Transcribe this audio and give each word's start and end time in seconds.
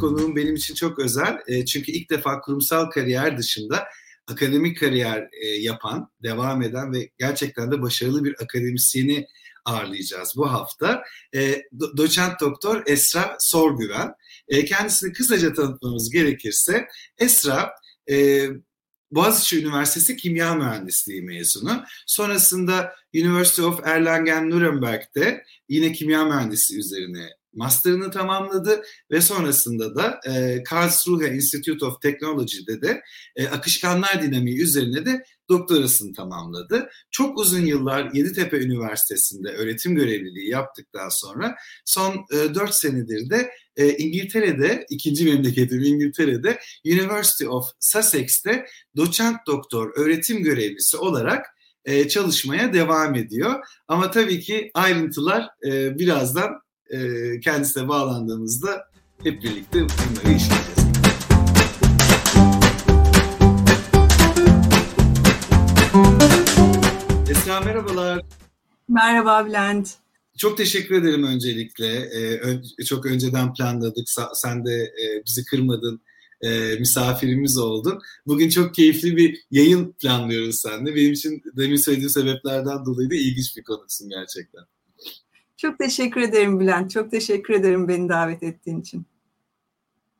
konuğum 0.00 0.36
benim 0.36 0.54
için 0.54 0.74
çok 0.74 0.98
özel. 0.98 1.38
E, 1.46 1.64
çünkü 1.64 1.92
ilk 1.92 2.10
defa 2.10 2.40
kurumsal 2.40 2.90
kariyer 2.90 3.38
dışında 3.38 3.84
akademik 4.26 4.80
kariyer 4.80 5.28
e, 5.42 5.46
yapan, 5.46 6.10
devam 6.22 6.62
eden 6.62 6.92
ve 6.92 7.10
gerçekten 7.18 7.70
de 7.70 7.82
başarılı 7.82 8.24
bir 8.24 8.42
akademisyeni 8.42 9.26
ağırlayacağız 9.64 10.36
bu 10.36 10.52
hafta. 10.52 11.02
E, 11.34 11.62
doçent 11.96 12.40
doktor 12.40 12.82
Esra 12.86 13.36
Sorgüven. 13.40 14.12
E, 14.48 14.64
kendisini 14.64 15.12
kısaca 15.12 15.52
tanıtmamız 15.52 16.10
gerekirse 16.10 16.86
Esra 17.18 17.70
e, 18.10 18.46
Boğaziçi 19.10 19.60
Üniversitesi 19.60 20.16
Kimya 20.16 20.54
Mühendisliği 20.54 21.22
mezunu. 21.22 21.84
Sonrasında 22.06 22.94
University 23.14 23.62
of 23.62 23.86
Erlangen-Nuremberg'de 23.86 25.44
yine 25.68 25.92
kimya 25.92 26.24
mühendisliği 26.24 26.80
üzerine 26.80 27.28
master'ını 27.52 28.10
tamamladı 28.10 28.82
ve 29.10 29.20
sonrasında 29.20 29.94
da 29.94 30.20
e, 30.26 30.62
Karlsruhe 30.62 31.34
Institute 31.34 31.84
of 31.84 32.02
Technology'de 32.02 32.82
de 32.82 33.02
e, 33.36 33.48
akışkanlar 33.48 34.22
dinamiği 34.22 34.60
üzerine 34.60 35.06
de 35.06 35.24
doktorasını 35.48 36.12
tamamladı. 36.12 36.88
Çok 37.10 37.38
uzun 37.38 37.60
yıllar 37.66 38.10
Yeditepe 38.14 38.56
Üniversitesi'nde 38.56 39.48
öğretim 39.48 39.94
görevliliği 39.94 40.50
yaptıktan 40.50 41.08
sonra 41.08 41.56
son 41.84 42.14
e, 42.32 42.54
4 42.54 42.74
senedir 42.74 43.30
de 43.30 43.50
e, 43.76 43.96
İngiltere'de, 43.96 44.86
ikinci 44.90 45.24
memleketim 45.24 45.80
İngiltere'de 45.80 46.58
University 46.86 47.46
of 47.46 47.66
Sussex'te 47.80 48.66
doçent 48.96 49.36
doktor 49.46 49.92
öğretim 49.96 50.42
görevlisi 50.42 50.96
olarak 50.96 51.46
e, 51.84 52.08
çalışmaya 52.08 52.72
devam 52.72 53.14
ediyor. 53.14 53.64
Ama 53.88 54.10
tabii 54.10 54.40
ki 54.40 54.70
ayrıntılar 54.74 55.48
e, 55.66 55.98
birazdan 55.98 56.50
e, 56.90 57.40
kendisine 57.40 57.88
bağlandığımızda 57.88 58.84
hep 59.22 59.42
birlikte 59.42 59.78
bunları 59.80 60.36
işleyeceğiz. 60.36 60.80
Esra 67.30 67.60
merhabalar. 67.60 68.22
Merhaba 68.88 69.46
Bülent. 69.46 69.94
Çok 70.38 70.56
teşekkür 70.56 70.94
ederim 70.94 71.24
öncelikle. 71.24 71.86
Ee, 71.96 72.84
çok 72.84 73.06
önceden 73.06 73.54
planladık. 73.54 74.08
Sen 74.34 74.66
de 74.66 74.82
e, 74.82 75.22
bizi 75.26 75.44
kırmadın. 75.44 76.00
E, 76.42 76.76
misafirimiz 76.78 77.58
oldun. 77.58 77.98
Bugün 78.26 78.48
çok 78.48 78.74
keyifli 78.74 79.16
bir 79.16 79.44
yayın 79.50 79.92
planlıyoruz 79.92 80.60
seninle. 80.60 80.94
Benim 80.94 81.12
için 81.12 81.42
demin 81.56 81.76
söylediğim 81.76 82.10
sebeplerden 82.10 82.86
dolayı 82.86 83.10
da 83.10 83.14
ilginç 83.14 83.56
bir 83.56 83.62
konuksun 83.62 84.08
gerçekten. 84.08 84.62
Çok 85.60 85.78
teşekkür 85.78 86.20
ederim 86.20 86.60
Bülent. 86.60 86.90
Çok 86.90 87.10
teşekkür 87.10 87.54
ederim 87.54 87.88
beni 87.88 88.08
davet 88.08 88.42
ettiğin 88.42 88.80
için. 88.80 89.06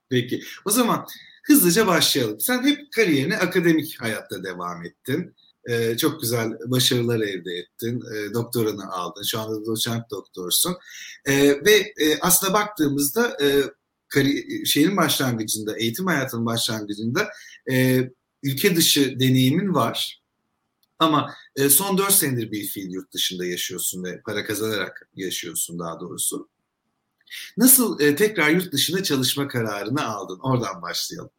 Peki. 0.08 0.40
O 0.64 0.70
zaman 0.70 1.06
hızlıca 1.46 1.86
başlayalım. 1.86 2.40
Sen 2.40 2.62
hep 2.62 2.92
kariyerine 2.92 3.36
akademik 3.38 3.96
hayatta 4.00 4.44
devam 4.44 4.84
ettin. 4.84 5.34
Ee, 5.70 5.96
çok 5.96 6.20
güzel 6.20 6.50
başarılar 6.66 7.20
elde 7.20 7.52
ettin. 7.52 8.02
Ee, 8.14 8.34
doktoranı 8.34 8.92
aldın. 8.92 9.22
Şu 9.22 9.40
anda 9.40 9.66
doçent 9.66 10.10
doktorsun. 10.10 10.76
Ee, 11.24 11.64
ve 11.64 11.72
e, 11.76 12.18
aslında 12.20 12.52
baktığımızda 12.52 13.36
e, 13.42 13.62
kari- 14.08 14.66
şeyin 14.66 14.96
başlangıcında, 14.96 15.78
eğitim 15.78 16.06
hayatının 16.06 16.46
başlangıcında 16.46 17.28
e, 17.70 18.00
ülke 18.42 18.76
dışı 18.76 19.20
deneyimin 19.20 19.74
var. 19.74 20.19
Ama 21.00 21.34
e, 21.56 21.68
son 21.68 21.98
4 21.98 22.12
senedir 22.12 22.52
bir 22.52 22.66
fiil 22.66 22.90
yurt 22.90 23.12
dışında 23.12 23.46
yaşıyorsun 23.46 24.04
ve 24.04 24.20
para 24.20 24.44
kazanarak 24.44 25.08
yaşıyorsun 25.14 25.78
daha 25.78 26.00
doğrusu. 26.00 26.48
Nasıl 27.56 28.00
e, 28.00 28.16
tekrar 28.16 28.50
yurt 28.50 28.72
dışında 28.72 29.02
çalışma 29.02 29.48
kararını 29.48 30.04
aldın? 30.04 30.38
Oradan 30.42 30.82
başlayalım. 30.82 31.30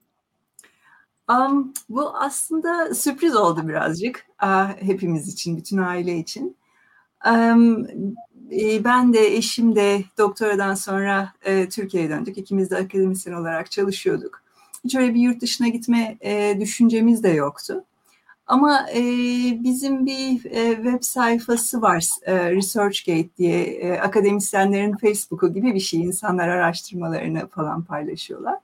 Um, 1.29 1.73
bu 1.89 2.17
aslında 2.17 2.95
sürpriz 2.95 3.35
oldu 3.35 3.67
birazcık 3.67 4.25
uh, 4.43 4.69
hepimiz 4.81 5.27
için, 5.33 5.57
bütün 5.57 5.77
aile 5.77 6.17
için. 6.17 6.57
Um, 7.33 7.87
e, 8.51 8.83
ben 8.83 9.13
de 9.13 9.35
eşim 9.35 9.75
de 9.75 10.03
doktoradan 10.17 10.75
sonra 10.75 11.33
e, 11.45 11.69
Türkiye'ye 11.69 12.09
döndük. 12.09 12.37
İkimiz 12.37 12.69
de 12.69 12.77
akademisyen 12.77 13.33
olarak 13.33 13.71
çalışıyorduk. 13.71 14.43
Hiç 14.83 14.95
öyle 14.95 15.13
bir 15.13 15.19
yurt 15.19 15.41
dışına 15.41 15.67
gitme 15.67 16.17
e, 16.21 16.57
düşüncemiz 16.59 17.23
de 17.23 17.29
yoktu. 17.29 17.85
Ama 18.51 18.85
e, 18.89 19.03
bizim 19.63 20.05
bir 20.05 20.45
e, 20.45 20.75
web 20.75 21.01
sayfası 21.01 21.81
var, 21.81 22.07
e, 22.25 22.51
ResearchGate 22.51 23.37
diye 23.37 23.63
e, 23.63 23.99
akademisyenlerin 23.99 24.97
Facebook'u 24.97 25.53
gibi 25.53 25.73
bir 25.73 25.79
şey. 25.79 26.01
İnsanlar 26.01 26.47
araştırmalarını 26.47 27.47
falan 27.47 27.83
paylaşıyorlar. 27.83 28.59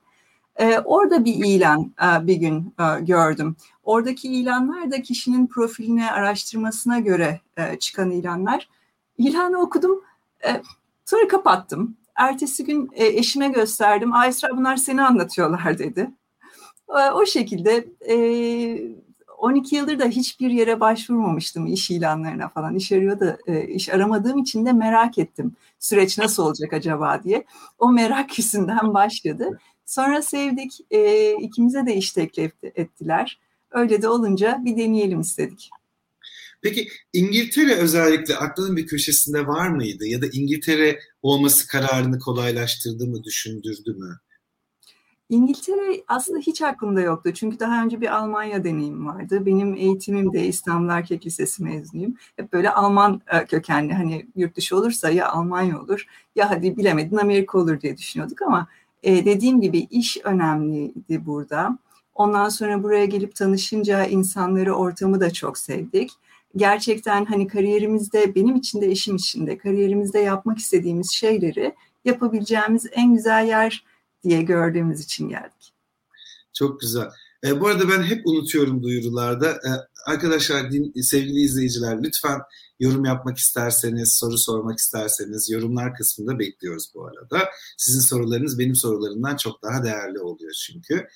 E, 0.56 0.78
orada 0.78 1.24
bir 1.24 1.34
ilan 1.34 1.92
e, 2.02 2.26
bir 2.26 2.36
gün 2.36 2.74
e, 2.80 3.00
gördüm. 3.00 3.56
Oradaki 3.82 4.28
ilanlar 4.28 4.90
da 4.90 5.02
kişinin 5.02 5.46
profiline, 5.46 6.10
araştırmasına 6.10 6.98
göre 6.98 7.40
e, 7.56 7.78
çıkan 7.78 8.10
ilanlar. 8.10 8.68
İlanı 9.18 9.60
okudum, 9.60 10.00
e, 10.48 10.62
sonra 11.04 11.28
kapattım. 11.28 11.96
Ertesi 12.14 12.64
gün 12.64 12.90
e, 12.92 13.06
eşime 13.06 13.48
gösterdim. 13.48 14.12
Aysra 14.12 14.48
bunlar 14.56 14.76
seni 14.76 15.02
anlatıyorlar 15.02 15.78
dedi. 15.78 16.10
E, 16.88 17.10
o 17.10 17.26
şekilde... 17.26 17.88
E, 18.08 19.07
12 19.38 19.76
yıldır 19.76 19.98
da 19.98 20.04
hiçbir 20.04 20.50
yere 20.50 20.80
başvurmamıştım 20.80 21.66
iş 21.66 21.90
ilanlarına 21.90 22.48
falan. 22.48 22.74
İş 22.74 22.92
arıyordu, 22.92 23.36
e, 23.46 23.68
iş 23.68 23.88
aramadığım 23.88 24.38
için 24.38 24.66
de 24.66 24.72
merak 24.72 25.18
ettim. 25.18 25.56
Süreç 25.78 26.18
nasıl 26.18 26.42
olacak 26.42 26.72
acaba 26.72 27.22
diye. 27.24 27.44
O 27.78 27.92
merak 27.92 28.38
yüzünden 28.38 28.94
başladı. 28.94 29.58
Sonra 29.86 30.22
sevdik, 30.22 30.80
e, 30.90 31.32
ikimize 31.32 31.86
de 31.86 31.94
iş 31.94 32.12
teklif 32.12 32.52
ettiler. 32.62 33.38
Öyle 33.70 34.02
de 34.02 34.08
olunca 34.08 34.58
bir 34.64 34.76
deneyelim 34.76 35.20
istedik. 35.20 35.70
Peki 36.62 36.88
İngiltere 37.12 37.74
özellikle 37.74 38.36
aklının 38.36 38.76
bir 38.76 38.86
köşesinde 38.86 39.46
var 39.46 39.68
mıydı? 39.68 40.06
Ya 40.06 40.22
da 40.22 40.26
İngiltere 40.32 41.00
olması 41.22 41.68
kararını 41.68 42.18
kolaylaştırdı 42.18 43.06
mı, 43.06 43.24
düşündürdü 43.24 43.94
mü? 43.94 44.18
İngiltere 45.28 46.02
aslında 46.08 46.38
hiç 46.38 46.62
aklımda 46.62 47.00
yoktu. 47.00 47.32
Çünkü 47.34 47.60
daha 47.60 47.82
önce 47.84 48.00
bir 48.00 48.16
Almanya 48.16 48.64
deneyim 48.64 49.06
vardı. 49.06 49.46
Benim 49.46 49.76
eğitimim 49.76 50.32
de 50.32 50.46
İstanbul 50.46 50.88
Erkek 50.88 51.26
Lisesi 51.26 51.62
mezunuyum. 51.62 52.14
Hep 52.36 52.52
böyle 52.52 52.70
Alman 52.70 53.20
e, 53.32 53.44
kökenli 53.44 53.92
hani 53.92 54.26
yurt 54.36 54.56
dışı 54.56 54.76
olursa 54.76 55.10
ya 55.10 55.28
Almanya 55.28 55.80
olur 55.80 56.06
ya 56.36 56.50
hadi 56.50 56.76
bilemedin 56.76 57.16
Amerika 57.16 57.58
olur 57.58 57.80
diye 57.80 57.96
düşünüyorduk 57.96 58.42
ama 58.42 58.68
e, 59.02 59.24
dediğim 59.24 59.60
gibi 59.60 59.78
iş 59.78 60.18
önemliydi 60.24 61.26
burada. 61.26 61.78
Ondan 62.14 62.48
sonra 62.48 62.82
buraya 62.82 63.04
gelip 63.04 63.34
tanışınca 63.34 64.04
insanları, 64.04 64.74
ortamı 64.74 65.20
da 65.20 65.32
çok 65.32 65.58
sevdik. 65.58 66.10
Gerçekten 66.56 67.24
hani 67.24 67.46
kariyerimizde, 67.46 68.34
benim 68.34 68.56
için 68.56 68.80
de 68.80 68.86
eşim 68.86 69.16
için 69.16 69.46
de 69.46 69.58
kariyerimizde 69.58 70.18
yapmak 70.18 70.58
istediğimiz 70.58 71.12
şeyleri 71.12 71.74
yapabileceğimiz 72.04 72.86
en 72.92 73.14
güzel 73.14 73.46
yer 73.46 73.84
diye 74.28 74.42
gördüğümüz 74.42 75.00
için 75.00 75.28
geldik. 75.28 75.72
Çok 76.52 76.80
güzel. 76.80 77.08
E, 77.44 77.60
bu 77.60 77.68
arada 77.68 77.88
ben 77.88 78.02
hep 78.02 78.26
unutuyorum 78.26 78.82
duyurularda. 78.82 79.50
E, 79.50 79.70
arkadaşlar, 80.06 80.72
din, 80.72 81.00
sevgili 81.00 81.40
izleyiciler 81.40 82.02
lütfen 82.02 82.40
yorum 82.80 83.04
yapmak 83.04 83.38
isterseniz, 83.38 84.16
soru 84.16 84.38
sormak 84.38 84.78
isterseniz 84.78 85.50
yorumlar 85.50 85.94
kısmında 85.94 86.38
bekliyoruz 86.38 86.92
bu 86.94 87.06
arada. 87.06 87.48
Sizin 87.76 88.00
sorularınız 88.00 88.58
benim 88.58 88.74
sorularımdan 88.74 89.36
çok 89.36 89.62
daha 89.62 89.84
değerli 89.84 90.20
oluyor 90.20 90.52
çünkü. 90.52 91.06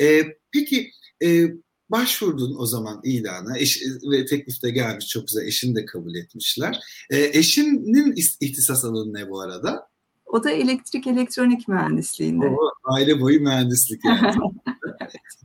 E, 0.00 0.22
peki 0.52 0.90
e, 1.24 1.46
başvurdun 1.90 2.56
o 2.58 2.66
zaman 2.66 3.00
ilana 3.04 3.58
eş, 3.58 3.82
ve 4.10 4.26
teklifte 4.26 4.70
gelmiş 4.70 5.08
çok 5.08 5.26
güzel 5.26 5.46
eşini 5.46 5.76
de 5.76 5.84
kabul 5.84 6.14
etmişler. 6.14 6.80
E, 7.10 7.38
eşinin 7.38 8.14
ihtisas 8.40 8.84
alanı 8.84 9.14
ne 9.14 9.28
bu 9.28 9.40
arada? 9.40 9.89
O 10.32 10.44
da 10.44 10.50
elektrik 10.50 11.06
elektronik 11.06 11.68
mühendisliğinde. 11.68 12.46
O, 12.46 12.58
aile 12.84 13.20
boyu 13.20 13.40
mühendislik 13.40 14.04
yani. 14.04 14.36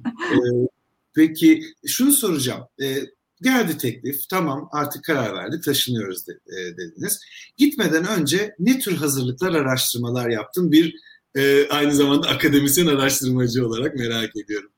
ee, 0.08 0.68
peki 1.16 1.64
şunu 1.88 2.12
soracağım. 2.12 2.64
Ee, 2.82 2.96
geldi 3.42 3.78
teklif 3.78 4.30
tamam 4.30 4.70
artık 4.72 5.04
karar 5.04 5.34
verdik 5.34 5.64
taşınıyoruz 5.64 6.28
de, 6.28 6.32
e, 6.32 6.78
dediniz. 6.78 7.20
Gitmeden 7.58 8.08
önce 8.08 8.56
ne 8.60 8.80
tür 8.80 8.96
hazırlıklar 8.96 9.54
araştırmalar 9.54 10.30
yaptın 10.30 10.72
bir 10.72 10.96
e, 11.36 11.68
aynı 11.70 11.96
zamanda 11.96 12.28
akademisyen 12.28 12.88
araştırmacı 12.88 13.68
olarak 13.68 13.96
merak 13.96 14.36
ediyorum. 14.36 14.72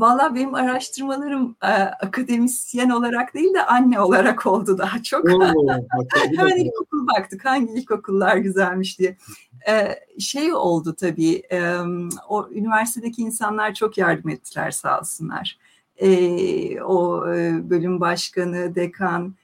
Valla 0.00 0.34
benim 0.34 0.54
araştırmalarım 0.54 1.56
e, 1.62 1.66
akademisyen 1.82 2.90
olarak 2.90 3.34
değil 3.34 3.54
de 3.54 3.66
anne 3.66 4.00
olarak 4.00 4.46
oldu 4.46 4.78
daha 4.78 5.02
çok. 5.02 5.28
Hemen 6.36 6.56
ilkokul 6.64 7.06
baktık 7.06 7.44
hangi 7.44 7.72
ilkokullar 7.72 8.36
güzelmiş 8.36 8.98
diye. 8.98 9.16
E, 9.68 10.00
şey 10.18 10.54
oldu 10.54 10.94
tabii 11.00 11.42
e, 11.52 11.74
o 12.28 12.48
üniversitedeki 12.50 13.22
insanlar 13.22 13.74
çok 13.74 13.98
yardım 13.98 14.30
ettiler 14.30 14.70
sağ 14.70 15.00
olsunlar. 15.00 15.58
o 16.84 17.22
bölüm 17.70 18.00
başkanı, 18.00 18.74
dekan, 18.74 19.34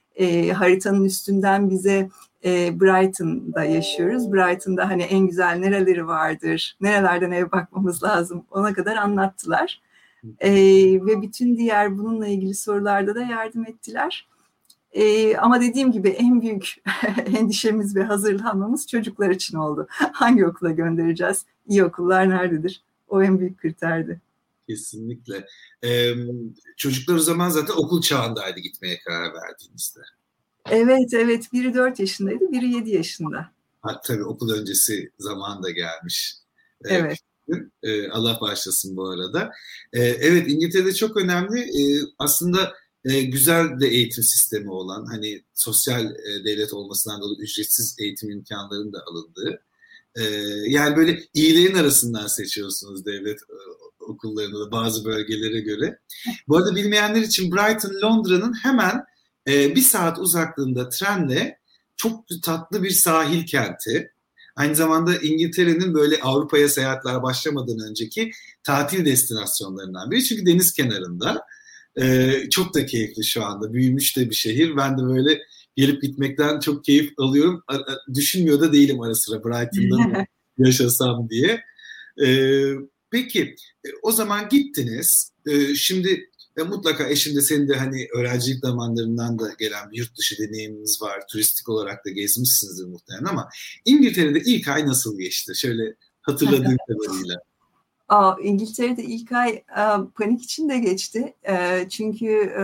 haritanın 0.53 1.03
üstünden 1.03 1.69
bize 1.69 2.09
e, 2.45 2.79
Brighton'da 2.79 3.63
yaşıyoruz. 3.63 4.33
Brighton'da 4.33 4.89
hani 4.89 5.03
en 5.03 5.27
güzel 5.27 5.57
nereleri 5.57 6.07
vardır, 6.07 6.77
nerelerden 6.81 7.31
ev 7.31 7.51
bakmamız 7.51 8.03
lazım 8.03 8.45
ona 8.51 8.73
kadar 8.73 8.95
anlattılar. 8.95 9.81
E, 10.39 10.51
ve 11.05 11.21
bütün 11.21 11.57
diğer 11.57 11.97
bununla 11.97 12.27
ilgili 12.27 12.55
sorularda 12.55 13.15
da 13.15 13.21
yardım 13.21 13.65
ettiler. 13.65 14.27
E, 14.91 15.37
ama 15.37 15.61
dediğim 15.61 15.91
gibi 15.91 16.09
en 16.09 16.41
büyük 16.41 16.75
endişemiz 17.37 17.95
ve 17.95 18.03
hazırlanmamız 18.03 18.87
çocuklar 18.87 19.29
için 19.29 19.57
oldu. 19.57 19.87
Hangi 20.13 20.45
okula 20.45 20.71
göndereceğiz? 20.71 21.45
İyi 21.67 21.83
okullar 21.83 22.29
nerededir? 22.29 22.83
O 23.07 23.23
en 23.23 23.39
büyük 23.39 23.57
kriterdi. 23.57 24.21
Kesinlikle. 24.69 25.47
Ee, 25.83 26.13
çocuklar 26.77 27.15
o 27.15 27.19
zaman 27.19 27.49
zaten 27.49 27.73
okul 27.73 28.01
çağındaydı 28.01 28.59
gitmeye 28.59 28.99
karar 28.99 29.33
verdiğinizde. 29.33 29.99
Evet, 30.69 31.13
evet. 31.13 31.53
Biri 31.53 31.73
4 31.73 31.99
yaşındaydı, 31.99 32.51
biri 32.51 32.69
7 32.69 32.89
yaşında. 32.89 33.51
Ha, 33.81 34.01
tabii 34.05 34.23
okul 34.23 34.53
öncesi 34.53 35.11
zaman 35.19 35.63
da 35.63 35.69
gelmiş. 35.69 36.33
Ee, 36.85 36.95
evet. 36.95 37.17
Ee, 37.83 38.09
Allah 38.09 38.37
bağışlasın 38.41 38.97
bu 38.97 39.09
arada. 39.09 39.51
Ee, 39.93 40.01
evet, 40.01 40.49
İngiltere'de 40.49 40.93
çok 40.93 41.17
önemli. 41.17 41.59
Ee, 41.59 42.01
aslında 42.19 42.73
e, 43.05 43.21
güzel 43.21 43.79
de 43.79 43.87
eğitim 43.87 44.23
sistemi 44.23 44.71
olan, 44.71 45.05
hani 45.05 45.43
sosyal 45.53 46.05
e, 46.05 46.43
devlet 46.45 46.73
olmasından 46.73 47.21
dolayı 47.21 47.39
ücretsiz 47.39 47.95
eğitim 47.99 48.29
imkanlarının 48.29 48.93
da 48.93 49.03
alındığı. 49.07 49.61
E, 50.15 50.23
yani 50.67 50.95
böyle 50.95 51.23
iyilerin 51.33 51.75
arasından 51.75 52.27
seçiyorsunuz 52.27 53.05
devlet 53.05 53.39
e, 53.39 53.57
okullarını 54.03 54.59
da 54.59 54.71
bazı 54.71 55.05
bölgelere 55.05 55.59
göre. 55.59 55.99
Bu 56.47 56.57
arada 56.57 56.75
bilmeyenler 56.75 57.21
için 57.21 57.51
Brighton, 57.51 58.01
Londra'nın 58.01 58.53
hemen 58.53 59.03
e, 59.47 59.75
bir 59.75 59.81
saat 59.81 60.19
uzaklığında 60.19 60.89
trenle 60.89 61.59
çok 61.97 62.25
tatlı 62.43 62.83
bir 62.83 62.89
sahil 62.89 63.45
kenti. 63.45 64.11
Aynı 64.57 64.75
zamanda 64.75 65.17
İngiltere'nin 65.17 65.93
böyle 65.93 66.19
Avrupa'ya 66.21 66.69
seyahatler 66.69 67.23
başlamadan 67.23 67.79
önceki 67.89 68.31
tatil 68.63 69.05
destinasyonlarından 69.05 70.11
biri. 70.11 70.23
Çünkü 70.23 70.45
deniz 70.45 70.73
kenarında. 70.73 71.41
Ee, 72.01 72.33
çok 72.51 72.73
da 72.73 72.85
keyifli 72.85 73.25
şu 73.25 73.43
anda. 73.43 73.73
Büyümüş 73.73 74.17
de 74.17 74.29
bir 74.29 74.35
şehir. 74.35 74.77
Ben 74.77 74.97
de 74.97 75.03
böyle 75.03 75.41
gelip 75.75 76.01
gitmekten 76.01 76.59
çok 76.59 76.85
keyif 76.85 77.13
alıyorum. 77.17 77.63
Düşünmüyor 78.13 78.59
da 78.59 78.73
değilim 78.73 79.01
ara 79.01 79.15
sıra 79.15 79.43
Brighton'da 79.43 80.25
yaşasam 80.57 81.29
diye. 81.29 81.61
Ee, 82.25 82.71
peki 83.11 83.55
o 84.01 84.11
zaman 84.11 84.49
gittiniz. 84.49 85.31
Ee, 85.47 85.75
şimdi 85.75 86.29
e, 86.57 86.63
mutlaka 86.63 87.07
eşinde 87.07 87.41
senin 87.41 87.67
de 87.67 87.75
hani 87.75 88.07
öğrencilik 88.15 88.59
zamanlarından 88.59 89.39
da 89.39 89.53
gelen 89.59 89.91
bir 89.91 89.97
yurt 89.97 90.17
dışı 90.17 90.35
deneyiminiz 90.37 91.01
var. 91.01 91.23
Turistik 91.31 91.69
olarak 91.69 92.05
da 92.05 92.09
gezmişsinizdir 92.09 92.87
muhtemelen 92.87 93.25
ama 93.25 93.49
İngiltere'de 93.85 94.39
ilk 94.39 94.67
ay 94.67 94.85
nasıl 94.85 95.17
geçti? 95.17 95.55
Şöyle 95.55 95.95
hatırladığım 96.21 96.77
kadarıyla. 96.87 97.41
Aa, 98.09 98.35
İngiltere'de 98.43 99.03
ilk 99.03 99.31
ay 99.31 99.63
a, 99.75 99.99
panik 100.15 100.43
içinde 100.43 100.77
geçti. 100.77 101.33
E, 101.47 101.85
çünkü 101.89 102.27
e, 102.27 102.61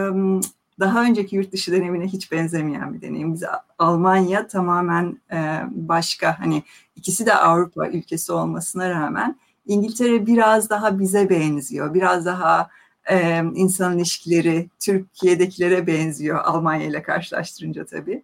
daha 0.80 1.04
önceki 1.04 1.36
yurt 1.36 1.51
dışı 1.51 1.72
deneyimine 1.72 2.07
hiç 2.07 2.31
benzemeyen 2.31 2.94
bir 2.94 3.01
deneyim. 3.01 3.34
Biz 3.34 3.44
Almanya 3.80 4.48
tamamen 4.48 5.22
e, 5.31 5.62
başka 5.72 6.40
hani 6.40 6.63
ikisi 6.95 7.25
de 7.25 7.34
Avrupa 7.34 7.88
ülkesi 7.90 8.31
olmasına 8.31 8.90
rağmen 8.90 9.40
İngiltere 9.66 10.25
biraz 10.25 10.69
daha 10.69 11.00
bize 11.00 11.30
benziyor. 11.30 11.94
Biraz 11.94 12.25
daha 12.25 12.69
e, 13.09 13.44
insan 13.55 13.97
ilişkileri 13.97 14.69
Türkiye'dekilere 14.79 15.88
benziyor 15.88 16.39
Almanya 16.45 16.88
ile 16.88 17.03
karşılaştırınca 17.03 17.85
tabii. 17.85 18.23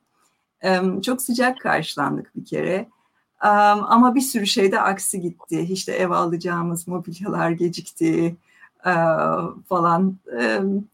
E, 0.63 0.81
çok 1.05 1.21
sıcak 1.21 1.61
karşılandık 1.61 2.35
bir 2.35 2.45
kere. 2.45 2.89
Ama 3.39 4.15
bir 4.15 4.21
sürü 4.21 4.47
şeyde 4.47 4.81
aksi 4.81 5.21
gitti. 5.21 5.59
İşte 5.69 5.91
ev 5.91 6.09
alacağımız 6.09 6.87
mobilyalar 6.87 7.51
gecikti 7.51 8.35
falan. 9.69 10.17
Um, 10.59 10.87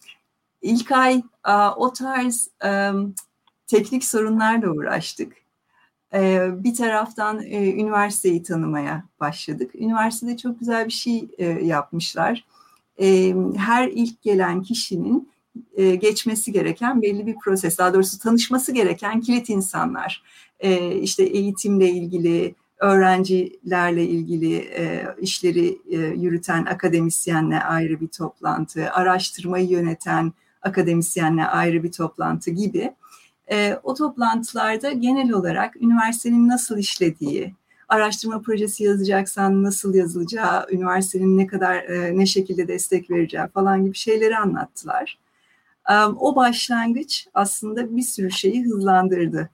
ilk 0.61 0.91
ay 0.91 1.23
o 1.75 1.93
tarz 1.93 2.49
teknik 3.67 4.03
sorunlarla 4.03 4.69
uğraştık. 4.69 5.33
Bir 6.63 6.75
taraftan 6.75 7.39
üniversiteyi 7.51 8.43
tanımaya 8.43 9.03
başladık. 9.19 9.75
Üniversitede 9.75 10.37
çok 10.37 10.59
güzel 10.59 10.85
bir 10.85 10.91
şey 10.91 11.29
yapmışlar. 11.61 12.45
Uh, 12.99 13.57
her 13.57 13.87
ilk 13.87 14.21
gelen 14.21 14.61
kişinin 14.61 15.29
uh, 15.77 16.01
geçmesi 16.01 16.51
gereken 16.51 17.01
belli 17.01 17.27
bir 17.27 17.35
proses, 17.35 17.77
daha 17.77 17.93
doğrusu 17.93 18.19
tanışması 18.19 18.71
gereken 18.71 19.21
kilit 19.21 19.49
insanlar 19.49 20.23
e, 20.59 20.95
işte 20.95 21.23
eğitimle 21.23 21.89
ilgili, 21.89 22.55
öğrencilerle 22.79 24.03
ilgili 24.05 24.55
e, 24.55 25.07
işleri 25.21 25.79
e, 25.89 25.97
yürüten 25.97 26.65
akademisyenle 26.65 27.59
ayrı 27.59 28.01
bir 28.01 28.07
toplantı, 28.07 28.91
araştırmayı 28.91 29.67
yöneten 29.67 30.33
akademisyenle 30.61 31.45
ayrı 31.45 31.83
bir 31.83 31.91
toplantı 31.91 32.51
gibi. 32.51 32.93
E, 33.51 33.79
o 33.83 33.93
toplantılarda 33.93 34.91
genel 34.91 35.31
olarak 35.31 35.75
üniversitenin 35.81 36.47
nasıl 36.47 36.77
işlediği, 36.77 37.53
araştırma 37.89 38.41
projesi 38.41 38.83
yazacaksan 38.83 39.63
nasıl 39.63 39.95
yazılacağı, 39.95 40.67
üniversitenin 40.71 41.37
ne 41.37 41.47
kadar 41.47 41.75
e, 41.75 42.17
ne 42.17 42.25
şekilde 42.25 42.67
destek 42.67 43.11
vereceği 43.11 43.47
falan 43.53 43.85
gibi 43.85 43.95
şeyleri 43.95 44.37
anlattılar. 44.37 45.17
Um, 45.89 46.17
o 46.19 46.35
başlangıç 46.35 47.27
aslında 47.33 47.95
bir 47.95 48.01
sürü 48.01 48.31
şeyi 48.31 48.65
hızlandırdı. 48.65 49.49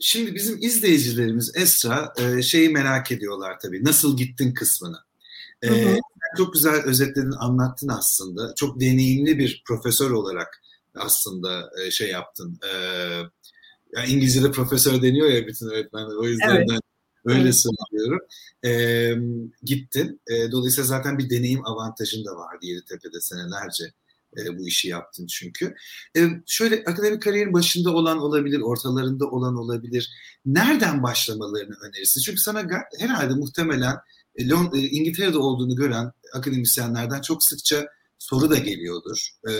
Şimdi 0.00 0.34
bizim 0.34 0.58
izleyicilerimiz 0.62 1.52
Esra 1.54 2.12
e, 2.18 2.42
şeyi 2.42 2.68
merak 2.68 3.12
ediyorlar 3.12 3.58
tabii. 3.62 3.84
Nasıl 3.84 4.16
gittin 4.16 4.54
kısmını. 4.54 4.96
E, 5.62 5.68
hı 5.68 5.90
hı. 5.90 5.98
Çok 6.36 6.52
güzel 6.52 6.82
özetledin, 6.84 7.34
anlattın 7.38 7.88
aslında. 7.88 8.54
Çok 8.54 8.80
deneyimli 8.80 9.38
bir 9.38 9.62
profesör 9.66 10.10
olarak 10.10 10.62
aslında 10.94 11.70
e, 11.82 11.90
şey 11.90 12.08
yaptın. 12.10 12.58
Yani 13.96 14.08
İngilizce'de 14.08 14.50
profesör 14.50 15.02
deniyor 15.02 15.28
ya 15.28 15.46
bütün 15.46 15.66
öğretmenler. 15.66 16.16
O 16.16 16.26
yüzden 16.26 16.56
evet. 16.56 16.68
ben 16.70 16.80
öyle 17.24 17.42
evet. 17.42 17.54
söylüyorum. 17.54 18.20
E, 18.64 18.72
gittin. 19.62 20.20
E, 20.30 20.52
dolayısıyla 20.52 20.86
zaten 20.86 21.18
bir 21.18 21.30
deneyim 21.30 21.66
avantajın 21.66 22.24
da 22.24 22.36
vardı 22.36 22.66
Yeditepe'de 22.66 23.20
senelerce 23.20 23.84
e, 24.38 24.58
bu 24.58 24.68
işi 24.68 24.88
yaptın 24.88 25.26
çünkü. 25.26 25.74
E, 26.16 26.20
şöyle 26.46 26.84
akademik 26.86 27.22
kariyerin 27.22 27.52
başında 27.52 27.90
olan 27.90 28.18
olabilir, 28.18 28.60
ortalarında 28.60 29.26
olan 29.26 29.56
olabilir. 29.56 30.10
Nereden 30.46 31.02
başlamalarını 31.02 31.74
önerirsin? 31.82 32.20
Çünkü 32.20 32.40
sana 32.40 32.64
herhalde 32.98 33.34
muhtemelen 33.34 33.96
e, 34.36 34.48
Lon, 34.48 34.72
e, 34.74 34.78
İngiltere'de 34.78 35.38
olduğunu 35.38 35.76
gören 35.76 36.12
akademisyenlerden 36.34 37.20
çok 37.20 37.44
sıkça 37.44 37.86
soru 38.18 38.50
da 38.50 38.58
geliyordur. 38.58 39.28
E, 39.48 39.52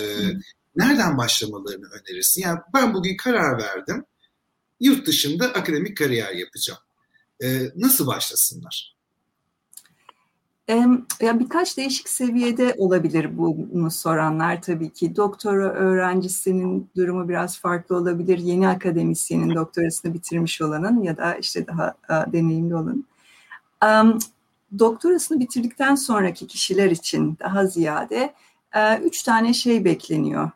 nereden 0.77 1.19
başlamalarını 1.19 1.87
önerirsin? 1.87 2.43
Yani 2.43 2.59
ben 2.75 2.95
bugün 2.95 3.17
karar 3.17 3.59
verdim, 3.59 4.05
yurt 4.83 5.07
dışında 5.07 5.45
akademik 5.45 5.97
kariyer 5.97 6.33
yapacağım. 6.33 6.81
E, 7.45 7.61
nasıl 7.77 8.07
başlasınlar? 8.07 8.93
Ya 11.21 11.41
birkaç 11.41 11.77
değişik 11.77 12.09
seviyede 12.09 12.75
olabilir 12.79 13.39
bunu 13.39 13.91
soranlar 13.91 14.63
tabii 14.63 14.91
ki. 14.91 15.17
Doktora 15.17 15.69
öğrencisinin 15.69 16.91
durumu 16.97 17.29
biraz 17.29 17.59
farklı 17.59 17.97
olabilir. 17.97 18.39
Yeni 18.39 18.69
akademisyenin 18.69 19.55
doktorasını 19.55 20.15
bitirmiş 20.15 20.61
olanın 20.63 21.03
ya 21.03 21.17
da 21.17 21.35
işte 21.35 21.67
daha 21.67 21.95
deneyimli 22.33 22.75
olanın. 22.75 23.07
Doktorasını 24.79 25.41
bitirdikten 25.41 25.95
sonraki 25.95 26.47
kişiler 26.47 26.91
için 26.91 27.37
daha 27.41 27.67
ziyade 27.67 28.35
üç 29.05 29.23
tane 29.23 29.55
şey 29.55 29.85
bekleniyor. 29.85 30.51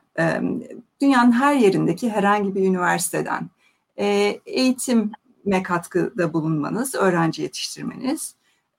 Dünyanın 1.01 1.33
her 1.33 1.55
yerindeki 1.55 2.11
herhangi 2.11 2.55
bir 2.55 2.63
üniversiteden 2.63 3.51
eğitime 3.97 5.63
katkıda 5.63 6.33
bulunmanız, 6.33 6.95
öğrenci 6.95 7.43
yetiştirmeniz, 7.43 8.35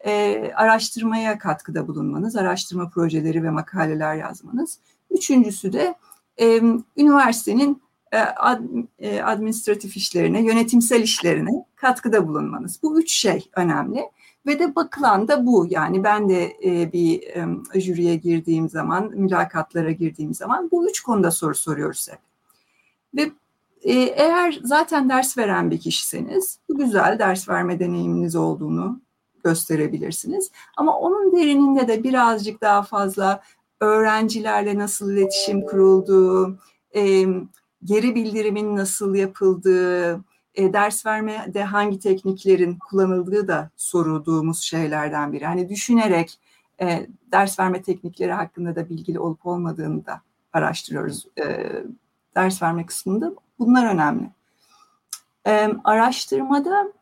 e, 0.06 0.44
araştırmaya 0.56 1.38
katkıda 1.38 1.88
bulunmanız, 1.88 2.36
araştırma 2.36 2.90
projeleri 2.90 3.44
ve 3.44 3.50
makaleler 3.50 4.16
yazmanız. 4.16 4.80
Üçüncüsü 5.12 5.74
de 5.74 5.96
e, 6.38 6.62
üniversitenin 6.98 7.82
e, 8.12 8.18
ad, 8.20 8.62
e, 9.00 9.22
administratif 9.22 9.98
işlerine, 9.98 10.44
yönetimsel 10.44 11.04
işlerine 11.04 11.66
katkıda 11.76 12.28
bulunmanız. 12.28 12.80
Bu 12.84 13.00
üç 13.00 13.12
şey 13.12 13.50
önemli 13.56 14.04
ve 14.46 14.60
de 14.60 14.76
bakılan 14.76 15.28
da 15.28 15.46
bu. 15.46 15.68
Yani 15.70 16.04
ben 16.04 16.30
de 16.30 16.58
e, 16.64 16.94
bir 16.94 17.24
e, 17.76 17.82
jüriye 17.82 18.16
girdiğim 18.16 18.70
zaman, 18.70 19.12
mülakatlara 19.16 19.92
girdiğim 19.92 20.34
zaman 20.34 20.72
bu 20.72 20.90
üç 20.90 21.00
konuda 21.00 21.32
soru 21.32 21.56
soruyoruz 21.56 22.08
hep. 22.12 22.20
Ve 23.16 23.32
e, 23.82 23.94
eğer 23.94 24.60
zaten 24.64 25.10
ders 25.10 25.38
veren 25.38 25.72
bir 25.72 25.80
kişiseniz, 25.80 26.60
bu 26.70 26.78
güzel 26.78 27.20
ders 27.20 27.50
verme 27.50 27.80
deneyiminiz 27.80 28.36
olduğunu 28.36 29.02
gösterebilirsiniz. 29.44 30.52
Ama 30.78 30.98
onun 30.98 31.38
derininde 31.38 31.88
de 31.88 32.04
birazcık 32.04 32.62
daha 32.62 32.84
fazla 32.84 33.42
öğrencilerle 33.82 34.78
nasıl 34.78 35.12
iletişim 35.12 35.66
kurulduğu, 35.66 36.60
e, 36.96 37.26
geri 37.84 38.16
bildirimin 38.16 38.76
nasıl 38.76 39.16
yapıldığı, 39.16 40.24
e, 40.56 40.74
ders 40.74 41.06
vermede 41.06 41.64
hangi 41.64 42.00
tekniklerin 42.00 42.78
kullanıldığı 42.90 43.48
da 43.48 43.70
sorulduğumuz 43.76 44.62
şeylerden 44.62 45.34
biri. 45.34 45.46
Hani 45.46 45.70
düşünerek 45.70 46.40
e, 46.82 47.08
ders 47.32 47.60
verme 47.60 47.82
teknikleri 47.82 48.32
hakkında 48.34 48.76
da 48.76 48.90
bilgili 48.90 49.20
olup 49.20 49.46
olmadığını 49.46 50.06
da 50.06 50.22
araştırıyoruz. 50.54 51.28
E, 51.40 51.68
ders 52.38 52.62
verme 52.62 52.86
kısmında 52.86 53.34
bunlar 53.60 53.94
önemli. 53.94 54.30
E, 55.48 55.70
araştırmada 55.84 56.94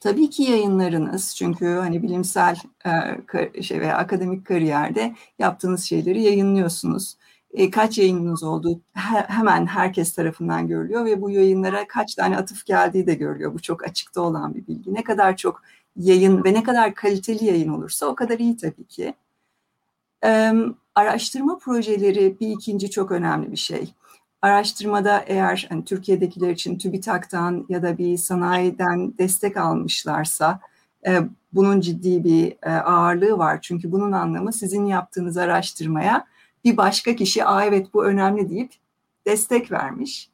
tabii 0.00 0.30
ki 0.30 0.42
yayınlarınız 0.42 1.36
çünkü 1.36 1.66
hani 1.66 2.02
bilimsel 2.02 2.56
e, 2.86 3.62
şey 3.62 3.80
veya 3.80 3.96
akademik 3.96 4.46
kariyerde 4.46 5.14
yaptığınız 5.38 5.84
şeyleri 5.84 6.22
yayınlıyorsunuz. 6.22 7.16
E, 7.50 7.70
kaç 7.70 7.98
yayınınız 7.98 8.42
olduğu 8.42 8.80
he, 8.94 9.24
hemen 9.28 9.66
herkes 9.66 10.14
tarafından 10.14 10.68
görülüyor 10.68 11.04
ve 11.04 11.22
bu 11.22 11.30
yayınlara 11.30 11.88
kaç 11.88 12.14
tane 12.14 12.36
atıf 12.36 12.66
geldiği 12.66 13.06
de 13.06 13.14
görülüyor. 13.14 13.54
Bu 13.54 13.62
çok 13.62 13.84
açıkta 13.84 14.20
olan 14.20 14.54
bir 14.54 14.66
bilgi. 14.66 14.94
Ne 14.94 15.04
kadar 15.04 15.36
çok 15.36 15.62
yayın 15.96 16.44
ve 16.44 16.52
ne 16.52 16.62
kadar 16.62 16.94
kaliteli 16.94 17.44
yayın 17.44 17.68
olursa 17.68 18.06
o 18.06 18.14
kadar 18.14 18.38
iyi 18.38 18.56
tabii 18.56 18.84
ki. 18.84 19.14
E, 20.24 20.52
araştırma 20.94 21.58
projeleri 21.58 22.40
bir 22.40 22.48
ikinci 22.48 22.90
çok 22.90 23.12
önemli 23.12 23.52
bir 23.52 23.56
şey. 23.56 23.94
Araştırmada 24.42 25.24
eğer 25.26 25.66
hani 25.68 25.84
Türkiye'dekiler 25.84 26.50
için 26.50 26.78
TÜBİTAK'tan 26.78 27.66
ya 27.68 27.82
da 27.82 27.98
bir 27.98 28.16
sanayiden 28.16 29.18
destek 29.18 29.56
almışlarsa 29.56 30.60
e, 31.06 31.20
bunun 31.52 31.80
ciddi 31.80 32.24
bir 32.24 32.56
e, 32.62 32.70
ağırlığı 32.70 33.38
var. 33.38 33.58
Çünkü 33.62 33.92
bunun 33.92 34.12
anlamı 34.12 34.52
sizin 34.52 34.84
yaptığınız 34.86 35.36
araştırmaya 35.36 36.26
bir 36.64 36.76
başka 36.76 37.16
kişi 37.16 37.44
Aa, 37.44 37.64
evet 37.64 37.94
bu 37.94 38.04
önemli 38.04 38.50
deyip 38.50 38.72
destek 39.26 39.72
vermiş. 39.72 40.30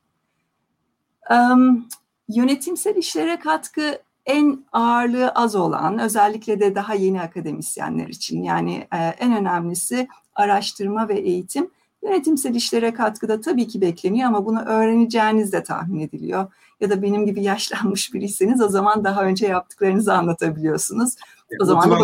Um, 1.30 1.88
yönetimsel 2.28 2.96
işlere 2.96 3.38
katkı 3.38 3.98
en 4.26 4.64
ağırlığı 4.72 5.30
az 5.30 5.56
olan 5.56 5.98
özellikle 5.98 6.60
de 6.60 6.74
daha 6.74 6.94
yeni 6.94 7.20
akademisyenler 7.20 8.08
için 8.08 8.42
yani 8.42 8.88
e, 8.92 8.98
en 8.98 9.36
önemlisi 9.36 10.08
araştırma 10.34 11.08
ve 11.08 11.18
eğitim 11.18 11.70
Yönetimsel 12.02 12.54
işlere 12.54 12.94
katkıda 12.94 13.40
tabii 13.40 13.68
ki 13.68 13.80
bekleniyor 13.80 14.28
ama 14.28 14.46
bunu 14.46 14.64
öğreneceğiniz 14.64 15.52
de 15.52 15.62
tahmin 15.62 16.00
ediliyor. 16.00 16.52
Ya 16.80 16.90
da 16.90 17.02
benim 17.02 17.26
gibi 17.26 17.42
yaşlanmış 17.42 18.14
biriyseniz 18.14 18.60
o 18.60 18.68
zaman 18.68 19.04
daha 19.04 19.24
önce 19.24 19.46
yaptıklarınızı 19.46 20.14
anlatabiliyorsunuz. 20.14 21.14
O 21.60 21.64
zaman 21.64 21.90
da 21.90 21.94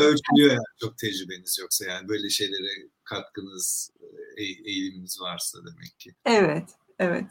ölçülüyor 0.00 0.50
yani 0.50 0.64
çok 0.80 0.98
tecrübeniz 0.98 1.58
yoksa 1.60 1.84
yani 1.84 2.08
böyle 2.08 2.28
şeylere 2.28 2.88
katkınız, 3.04 3.90
e, 4.36 4.42
eğiliminiz 4.42 5.20
varsa 5.20 5.58
demek 5.58 5.98
ki. 5.98 6.14
Evet, 6.24 6.68
evet. 6.98 7.26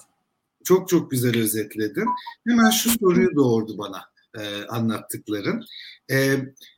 Çok 0.64 0.90
çok 0.90 1.12
güzel 1.12 1.38
özetledin. 1.38 2.08
Hemen 2.48 2.70
şu 2.70 2.90
soruyu 2.90 3.36
doğurdu 3.36 3.78
bana 3.78 4.02
e, 4.40 4.66
anlattıkların. 4.66 5.66
E, 6.12 6.36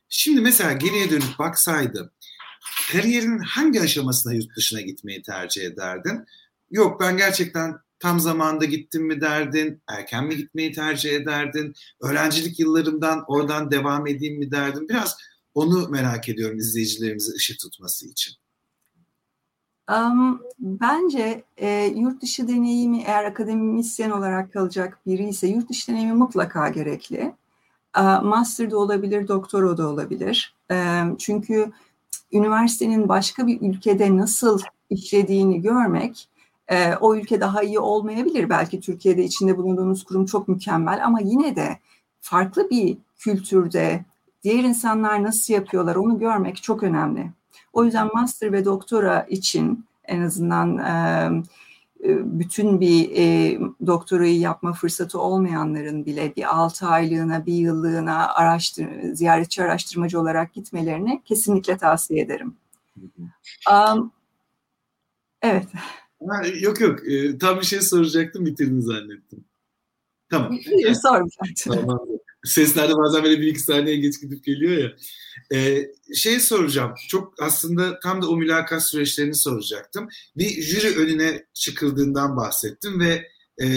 şimdi 0.08 0.40
mesela 0.40 0.72
geriye 0.72 1.10
dönüp 1.10 1.38
baksaydım 1.38 2.10
kariyerin 2.92 3.38
hangi 3.38 3.80
aşamasına 3.80 4.32
yurt 4.32 4.56
dışına 4.56 4.80
gitmeyi 4.80 5.22
tercih 5.22 5.64
ederdin? 5.64 6.26
Yok 6.70 7.00
ben 7.00 7.16
gerçekten 7.16 7.76
tam 7.98 8.20
zamanda 8.20 8.64
gittim 8.64 9.06
mi 9.06 9.20
derdin, 9.20 9.82
erken 9.88 10.24
mi 10.24 10.36
gitmeyi 10.36 10.72
tercih 10.72 11.12
ederdin, 11.12 11.74
öğrencilik 12.02 12.60
yıllarımdan 12.60 13.24
oradan 13.28 13.70
devam 13.70 14.06
edeyim 14.06 14.38
mi 14.38 14.50
derdin? 14.50 14.88
Biraz 14.88 15.16
onu 15.54 15.88
merak 15.88 16.28
ediyorum 16.28 16.58
izleyicilerimize 16.58 17.32
ışık 17.32 17.58
tutması 17.58 18.06
için. 18.06 18.34
Um, 19.90 20.42
bence 20.58 21.44
e, 21.56 21.92
yurt 21.96 22.22
dışı 22.22 22.48
deneyimi 22.48 23.02
eğer 23.06 23.24
akademisyen 23.24 24.10
olarak 24.10 24.52
kalacak 24.52 24.98
biri 25.06 25.28
ise 25.28 25.46
yurt 25.46 25.68
dışı 25.70 25.92
deneyimi 25.92 26.12
mutlaka 26.12 26.68
gerekli. 26.68 27.34
E, 27.96 28.02
master 28.02 28.70
da 28.70 28.78
olabilir, 28.78 29.28
doktora 29.28 29.76
da 29.76 29.88
olabilir. 29.88 30.54
E, 30.70 31.02
çünkü 31.18 31.72
üniversitenin 32.32 33.08
başka 33.08 33.46
bir 33.46 33.60
ülkede 33.60 34.16
nasıl 34.16 34.60
işlediğini 34.90 35.62
görmek 35.62 36.28
e, 36.68 36.94
o 36.94 37.14
ülke 37.14 37.40
daha 37.40 37.62
iyi 37.62 37.78
olmayabilir. 37.78 38.48
Belki 38.50 38.80
Türkiye'de 38.80 39.24
içinde 39.24 39.56
bulunduğunuz 39.56 40.04
kurum 40.04 40.26
çok 40.26 40.48
mükemmel 40.48 41.04
ama 41.04 41.20
yine 41.20 41.56
de 41.56 41.78
farklı 42.20 42.70
bir 42.70 42.98
kültürde 43.18 44.04
diğer 44.42 44.64
insanlar 44.64 45.22
nasıl 45.22 45.54
yapıyorlar 45.54 45.96
onu 45.96 46.18
görmek 46.18 46.62
çok 46.62 46.82
önemli. 46.82 47.30
O 47.72 47.84
yüzden 47.84 48.08
master 48.14 48.52
ve 48.52 48.64
doktora 48.64 49.22
için 49.22 49.84
en 50.04 50.20
azından 50.20 50.78
e, 50.78 50.92
bütün 52.24 52.80
bir 52.80 53.10
e, 53.16 53.58
doktorayı 53.86 54.38
yapma 54.38 54.72
fırsatı 54.72 55.20
olmayanların 55.20 56.06
bile 56.06 56.32
bir 56.36 56.56
altı 56.56 56.86
aylığına, 56.86 57.46
bir 57.46 57.54
yıllığına 57.54 58.34
araştır, 58.34 58.86
ziyaretçi 59.12 59.62
araştırmacı 59.62 60.20
olarak 60.20 60.54
gitmelerini 60.54 61.22
kesinlikle 61.24 61.76
tavsiye 61.76 62.22
ederim. 62.22 62.56
Um, 63.72 64.12
evet. 65.42 65.66
Ha, 66.28 66.42
yok 66.60 66.80
yok, 66.80 67.08
e, 67.08 67.38
tam 67.38 67.60
bir 67.60 67.66
şey 67.66 67.80
soracaktım, 67.80 68.46
bitirdin 68.46 68.80
zannettim. 68.80 69.44
Tamam. 70.30 70.58
Sormayacaktım. 71.02 71.74
Tamam. 71.74 72.00
Seslerde 72.44 72.96
bazen 72.96 73.24
böyle 73.24 73.40
bir 73.40 73.46
iki 73.46 73.60
saniye 73.60 73.96
geç 73.96 74.20
gidip 74.20 74.44
geliyor 74.44 74.72
ya. 74.72 74.90
Ee, 75.52 75.86
şey 76.14 76.40
soracağım. 76.40 76.94
Çok 77.08 77.34
aslında 77.42 78.00
tam 78.00 78.22
da 78.22 78.28
o 78.28 78.36
mülakat 78.36 78.88
süreçlerini 78.88 79.34
soracaktım. 79.34 80.08
Bir 80.36 80.62
jüri 80.62 80.98
önüne 80.98 81.46
çıkıldığından 81.54 82.36
bahsettim 82.36 83.00
ve 83.00 83.28
e, 83.62 83.68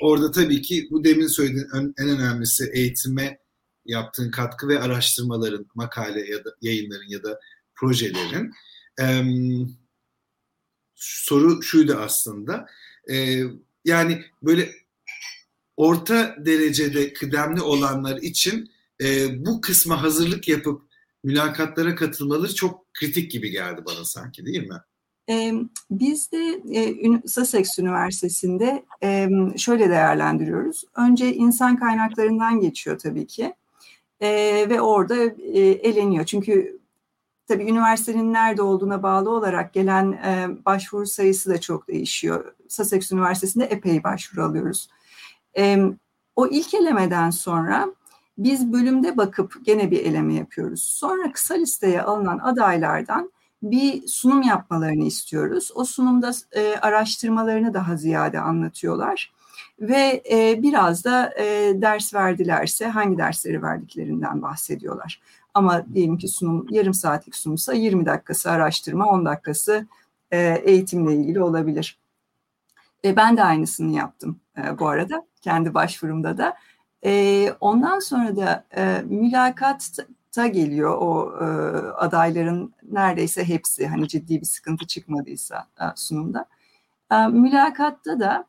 orada 0.00 0.30
tabii 0.30 0.62
ki 0.62 0.88
bu 0.90 1.04
demin 1.04 1.26
söylediğin 1.26 1.94
en 1.98 2.08
önemlisi 2.08 2.70
eğitime 2.72 3.38
yaptığın 3.84 4.30
katkı 4.30 4.68
ve 4.68 4.80
araştırmaların, 4.80 5.66
makale 5.74 6.30
ya 6.30 6.44
da 6.44 6.50
yayınların 6.60 7.08
ya 7.08 7.22
da 7.22 7.40
projelerin. 7.74 8.52
E, 9.00 9.22
soru 10.94 11.62
şuydu 11.62 11.94
aslında. 11.94 12.66
E, 13.10 13.42
yani 13.84 14.24
böyle 14.42 14.74
orta 15.76 16.36
derecede 16.38 17.12
kıdemli 17.12 17.62
olanlar 17.62 18.16
için 18.16 18.70
e, 19.02 19.06
bu 19.46 19.60
kısma 19.60 20.02
hazırlık 20.02 20.48
yapıp 20.48 20.82
mülakatlara 21.24 21.94
katılmaları 21.94 22.54
çok 22.54 22.94
kritik 22.94 23.30
gibi 23.30 23.50
geldi 23.50 23.82
bana 23.86 24.04
sanki 24.04 24.46
değil 24.46 24.68
mi? 24.68 24.80
Biz 25.90 26.32
de 26.32 26.62
e, 26.74 27.28
Sussex 27.28 27.78
Üniversitesi'nde 27.78 28.84
şöyle 29.56 29.90
değerlendiriyoruz. 29.90 30.84
Önce 30.96 31.34
insan 31.34 31.76
kaynaklarından 31.76 32.60
geçiyor 32.60 32.98
tabii 32.98 33.26
ki 33.26 33.54
e, 34.20 34.28
ve 34.68 34.80
orada 34.80 35.16
e, 35.42 35.60
eleniyor. 35.60 36.24
Çünkü 36.24 36.80
tabii 37.48 37.62
üniversitenin 37.62 38.32
nerede 38.32 38.62
olduğuna 38.62 39.02
bağlı 39.02 39.30
olarak 39.30 39.72
gelen 39.72 40.20
başvuru 40.64 41.06
sayısı 41.06 41.50
da 41.50 41.60
çok 41.60 41.88
değişiyor. 41.88 42.54
Sussex 42.68 43.12
Üniversitesi'nde 43.12 43.64
epey 43.64 44.04
başvuru 44.04 44.44
alıyoruz. 44.44 44.88
O 46.36 46.46
ilk 46.46 46.74
elemeden 46.74 47.30
sonra 47.30 47.88
biz 48.38 48.72
bölümde 48.72 49.16
bakıp 49.16 49.64
gene 49.64 49.90
bir 49.90 50.04
eleme 50.04 50.34
yapıyoruz. 50.34 50.82
Sonra 50.82 51.32
kısa 51.32 51.54
listeye 51.54 52.02
alınan 52.02 52.38
adaylardan 52.38 53.32
bir 53.62 54.06
sunum 54.06 54.42
yapmalarını 54.42 55.04
istiyoruz. 55.04 55.70
O 55.74 55.84
sunumda 55.84 56.32
e, 56.52 56.76
araştırmalarını 56.76 57.74
daha 57.74 57.96
ziyade 57.96 58.40
anlatıyorlar 58.40 59.32
ve 59.80 60.22
e, 60.30 60.62
biraz 60.62 61.04
da 61.04 61.34
e, 61.38 61.72
ders 61.82 62.14
verdilerse 62.14 62.86
hangi 62.86 63.18
dersleri 63.18 63.62
verdiklerinden 63.62 64.42
bahsediyorlar. 64.42 65.20
Ama 65.54 65.94
diyelim 65.94 66.18
ki 66.18 66.28
sunum 66.28 66.66
yarım 66.70 66.94
saatlik 66.94 67.36
sunumsa 67.36 67.72
20 67.72 68.06
dakikası 68.06 68.50
araştırma, 68.50 69.06
10 69.06 69.26
dakikası 69.26 69.86
e, 70.30 70.62
eğitimle 70.64 71.14
ilgili 71.14 71.42
olabilir. 71.42 71.98
E, 73.04 73.16
ben 73.16 73.36
de 73.36 73.44
aynısını 73.44 73.96
yaptım 73.96 74.40
e, 74.58 74.78
bu 74.78 74.88
arada 74.88 75.26
kendi 75.42 75.74
başvurumda 75.74 76.38
da. 76.38 76.56
E, 77.04 77.52
ondan 77.60 77.98
sonra 77.98 78.36
da 78.36 78.64
e, 78.76 79.02
mülakatta 79.02 80.46
geliyor 80.46 80.98
o 81.00 81.32
e, 81.40 81.44
adayların 81.92 82.74
neredeyse 82.92 83.44
hepsi 83.44 83.86
hani 83.86 84.08
ciddi 84.08 84.40
bir 84.40 84.46
sıkıntı 84.46 84.86
çıkmadıysa 84.86 85.66
e, 85.80 85.84
sunumda. 85.96 86.46
E, 87.12 87.26
mülakatta 87.26 88.20
da 88.20 88.44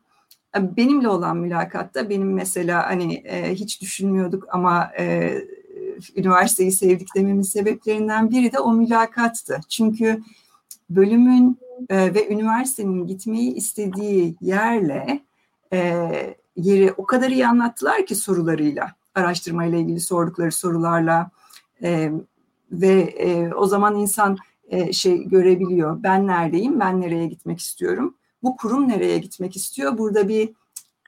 e, 0.58 0.78
benimle 0.78 1.08
olan 1.08 1.38
mülakatta 1.38 2.10
benim 2.10 2.34
mesela 2.34 2.90
hani 2.90 3.14
e, 3.14 3.56
hiç 3.56 3.82
düşünmüyorduk 3.82 4.48
ama 4.56 4.92
e, 5.00 5.34
üniversiteyi 6.16 6.72
sevdik 6.72 7.16
dememin 7.16 7.42
sebeplerinden 7.42 8.32
biri 8.32 8.52
de 8.52 8.60
o 8.60 8.74
mülakattı. 8.74 9.60
Çünkü 9.70 10.24
bölümün 10.90 11.60
e, 11.90 12.14
ve 12.14 12.30
üniversitenin 12.30 13.08
gitmeyi 13.08 13.54
istediği 13.54 14.36
yerle 14.42 15.20
e, 15.74 16.10
yeri 16.56 16.94
o 16.98 17.06
kadar 17.06 17.30
iyi 17.30 17.48
anlattılar 17.48 18.06
ki 18.06 18.16
sorularıyla, 18.16 18.92
araştırmayla 19.16 19.78
ilgili 19.78 20.00
sordukları 20.00 20.52
sorularla 20.52 21.32
e, 21.84 22.12
ve 22.72 23.02
e, 23.02 23.54
o 23.54 23.66
zaman 23.66 23.96
insan 23.96 24.38
e, 24.70 24.94
şey 24.94 25.24
görebiliyor. 25.24 26.04
Ben 26.04 26.28
neredeyim, 26.28 26.80
ben 26.80 27.02
nereye 27.02 27.28
gitmek 27.28 27.60
istiyorum. 27.60 28.16
bu 28.44 28.58
kurum 28.58 28.90
nereye 28.90 29.18
gitmek 29.18 29.56
istiyor? 29.56 29.98
Burada 29.98 30.28
bir 30.28 30.50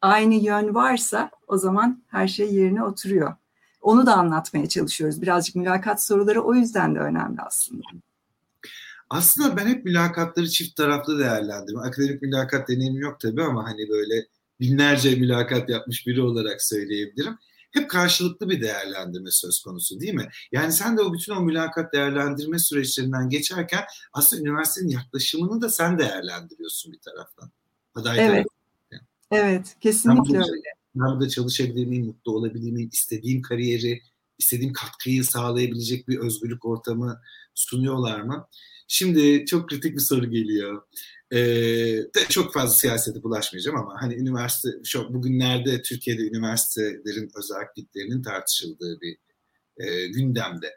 aynı 0.01 0.33
yön 0.33 0.75
varsa 0.75 1.31
o 1.47 1.57
zaman 1.57 2.03
her 2.07 2.27
şey 2.27 2.53
yerine 2.53 2.83
oturuyor. 2.83 3.35
Onu 3.81 4.05
da 4.05 4.15
anlatmaya 4.15 4.69
çalışıyoruz. 4.69 5.21
Birazcık 5.21 5.55
mülakat 5.55 6.03
soruları 6.03 6.41
o 6.41 6.53
yüzden 6.53 6.95
de 6.95 6.99
önemli 6.99 7.41
aslında. 7.41 7.83
Aslında 9.09 9.57
ben 9.57 9.67
hep 9.67 9.85
mülakatları 9.85 10.49
çift 10.49 10.75
taraflı 10.75 11.19
değerlendirdim. 11.19 11.79
Akademik 11.79 12.21
mülakat 12.21 12.69
deneyimim 12.69 13.01
yok 13.01 13.19
tabii 13.19 13.43
ama 13.43 13.63
hani 13.65 13.89
böyle 13.89 14.25
binlerce 14.61 15.15
mülakat 15.15 15.69
yapmış 15.69 16.07
biri 16.07 16.21
olarak 16.21 16.61
söyleyebilirim. 16.61 17.37
Hep 17.71 17.89
karşılıklı 17.89 18.49
bir 18.49 18.61
değerlendirme 18.61 19.31
söz 19.31 19.61
konusu 19.61 19.99
değil 19.99 20.13
mi? 20.13 20.29
Yani 20.51 20.71
sen 20.71 20.97
de 20.97 21.01
o 21.01 21.13
bütün 21.13 21.33
o 21.33 21.41
mülakat 21.41 21.93
değerlendirme 21.93 22.59
süreçlerinden 22.59 23.29
geçerken 23.29 23.83
aslında 24.13 24.41
üniversitenin 24.41 24.89
yaklaşımını 24.89 25.61
da 25.61 25.69
sen 25.69 25.99
değerlendiriyorsun 25.99 26.93
bir 26.93 26.99
taraftan. 26.99 27.51
Aday 27.95 28.19
evet. 28.19 28.45
Yani. 28.91 29.01
Evet, 29.31 29.75
kesinlikle 29.81 30.33
ben 30.33 30.41
öyle. 30.41 30.69
Ben 30.95 31.11
burada 31.11 31.29
çalışabilir 31.29 31.85
miyim, 31.85 32.05
mutlu 32.05 32.31
olabilir 32.31 32.71
miyim, 32.71 32.89
istediğim 32.93 33.41
kariyeri, 33.41 34.01
istediğim 34.37 34.73
katkıyı 34.73 35.23
sağlayabilecek 35.23 36.07
bir 36.07 36.17
özgürlük 36.17 36.65
ortamı 36.65 37.21
sunuyorlar 37.55 38.21
mı? 38.21 38.47
Şimdi 38.93 39.45
çok 39.45 39.69
kritik 39.69 39.95
bir 39.95 40.01
soru 40.01 40.31
geliyor. 40.31 40.81
Ee, 41.33 41.99
çok 42.29 42.53
fazla 42.53 42.75
siyasete 42.75 43.23
bulaşmayacağım 43.23 43.77
ama 43.77 44.01
hani 44.01 44.15
üniversite 44.15 44.69
şu 44.83 45.13
bugünlerde 45.13 45.81
Türkiye'de 45.81 46.21
üniversitelerin 46.21 47.31
özelliklerinin 47.35 48.23
tartışıldığı 48.23 49.01
bir 49.01 49.17
e, 49.77 50.07
gündemde. 50.07 50.75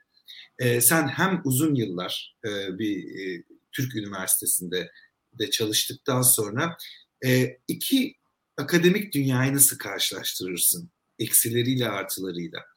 E, 0.58 0.80
sen 0.80 1.08
hem 1.08 1.42
uzun 1.44 1.74
yıllar 1.74 2.36
e, 2.44 2.78
bir 2.78 3.18
e, 3.20 3.44
Türk 3.72 3.96
üniversitesinde 3.96 4.90
de 5.38 5.50
çalıştıktan 5.50 6.22
sonra 6.22 6.76
e, 7.26 7.58
iki 7.68 8.14
akademik 8.56 9.14
dünyayı 9.14 9.54
nasıl 9.54 9.78
karşılaştırırsın? 9.78 10.90
Eksileriyle 11.18 11.88
artılarıyla. 11.88 12.73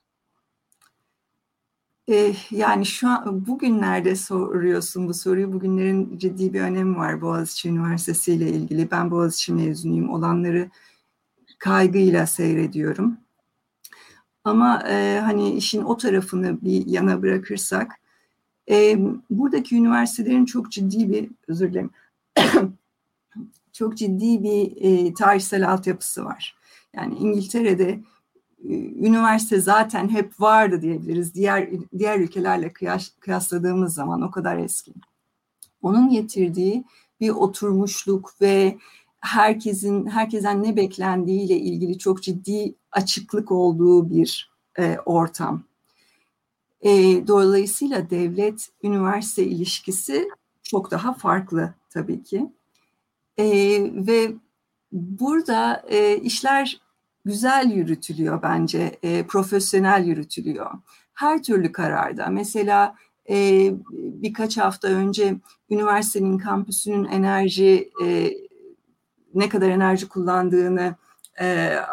Eh, 2.08 2.52
yani 2.52 2.86
şu 2.86 3.08
an 3.10 3.48
bugünlerde 3.48 4.16
soruyorsun 4.16 5.08
bu 5.08 5.14
soruyu. 5.14 5.54
Bugünlerin 5.54 6.18
ciddi 6.18 6.54
bir 6.54 6.62
önemi 6.62 6.98
var 6.98 7.22
Boğaziçi 7.22 7.70
Üniversitesi 7.70 8.34
ile 8.34 8.50
ilgili. 8.50 8.92
Ben 8.92 9.12
Boğaziçi 9.12 9.54
mezunuyum. 9.54 10.10
Olanları 10.10 10.70
kaygıyla 11.60 12.28
seyrediyorum. 12.28 13.18
Ama 14.44 14.84
e, 14.90 15.20
hani 15.20 15.52
işin 15.52 15.84
o 15.84 15.98
tarafını 15.98 16.62
bir 16.62 16.86
yana 16.86 17.22
bırakırsak, 17.22 17.92
e, 18.70 18.98
buradaki 19.30 19.76
üniversitelerin 19.76 20.46
çok 20.46 20.72
ciddi 20.72 21.10
bir, 21.12 21.30
özür 21.48 21.74
dilerim, 21.74 21.90
çok 23.74 23.98
ciddi 23.98 24.44
bir 24.44 24.72
e, 24.82 25.14
tarihsel 25.14 25.72
altyapısı 25.72 26.26
var. 26.26 26.56
Yani 26.96 27.16
İngiltere'de 27.16 28.00
üniversite 28.64 29.60
zaten 29.60 30.10
hep 30.10 30.42
vardı 30.42 30.82
diyebiliriz. 30.82 31.36
Diğer 31.36 31.70
diğer 31.98 32.20
ülkelerle 32.20 32.74
kıyas, 32.74 33.10
kıyasladığımız 33.20 33.94
zaman 33.94 34.22
o 34.22 34.32
kadar 34.32 34.58
eski. 34.58 34.94
Onun 35.82 36.10
getirdiği 36.10 36.84
bir 37.20 37.30
oturmuşluk 37.30 38.42
ve 38.42 38.78
herkesin 39.20 40.06
herkesten 40.06 40.64
ne 40.64 40.76
beklendiğiyle 40.76 41.58
ilgili 41.58 41.98
çok 42.00 42.24
ciddi 42.24 42.76
açıklık 42.92 43.52
olduğu 43.52 44.10
bir 44.10 44.52
e, 44.80 44.98
ortam. 45.06 45.64
E, 46.82 46.92
dolayısıyla 47.28 48.10
devlet 48.10 48.70
üniversite 48.84 49.46
ilişkisi 49.46 50.30
çok 50.64 50.92
daha 50.92 51.14
farklı 51.14 51.74
tabii 51.90 52.24
ki. 52.24 52.52
E, 53.38 53.46
ve 54.08 54.34
burada 54.92 55.84
e, 55.88 56.18
işler 56.18 56.82
güzel 57.28 57.72
yürütülüyor 57.72 58.42
bence, 58.42 59.00
e, 59.04 59.24
profesyonel 59.24 60.06
yürütülüyor. 60.06 60.72
Her 61.14 61.44
türlü 61.44 61.72
kararda. 61.72 62.28
Mesela 62.28 62.96
e, 63.30 63.36
birkaç 63.92 64.58
hafta 64.58 64.88
önce 64.88 65.36
üniversitenin 65.70 66.38
kampüsünün 66.38 67.06
enerji 67.06 67.92
e, 68.04 68.32
ne 69.34 69.50
kadar 69.50 69.70
enerji 69.70 70.08
kullandığını 70.08 70.96
e, 71.40 71.46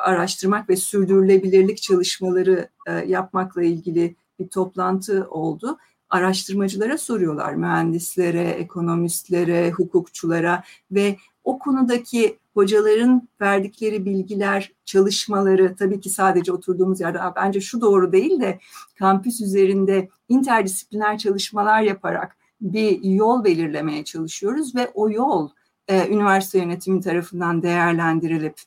araştırmak 0.02 0.70
ve 0.70 0.76
sürdürülebilirlik 0.76 1.82
çalışmaları 1.82 2.68
e, 2.86 2.92
yapmakla 2.92 3.62
ilgili 3.62 4.16
bir 4.38 4.48
toplantı 4.48 5.26
oldu. 5.30 5.78
Araştırmacılara 6.10 6.98
soruyorlar, 6.98 7.54
mühendislere, 7.54 8.48
ekonomistlere, 8.48 9.70
hukukçulara 9.70 10.62
ve 10.90 11.16
o 11.44 11.58
konudaki 11.58 12.38
hocaların 12.54 13.28
verdikleri 13.40 14.04
bilgiler, 14.04 14.72
çalışmaları 14.84 15.76
tabii 15.76 16.00
ki 16.00 16.10
sadece 16.10 16.52
oturduğumuz 16.52 17.00
yerde 17.00 17.18
bence 17.36 17.60
şu 17.60 17.80
doğru 17.80 18.12
değil 18.12 18.40
de 18.40 18.58
kampüs 18.98 19.40
üzerinde 19.40 20.08
interdisipliner 20.28 21.18
çalışmalar 21.18 21.82
yaparak 21.82 22.36
bir 22.60 23.04
yol 23.04 23.44
belirlemeye 23.44 24.04
çalışıyoruz 24.04 24.74
ve 24.74 24.90
o 24.94 25.10
yol 25.10 25.48
e, 25.88 26.08
üniversite 26.08 26.58
yönetimi 26.58 27.00
tarafından 27.00 27.62
değerlendirilip 27.62 28.60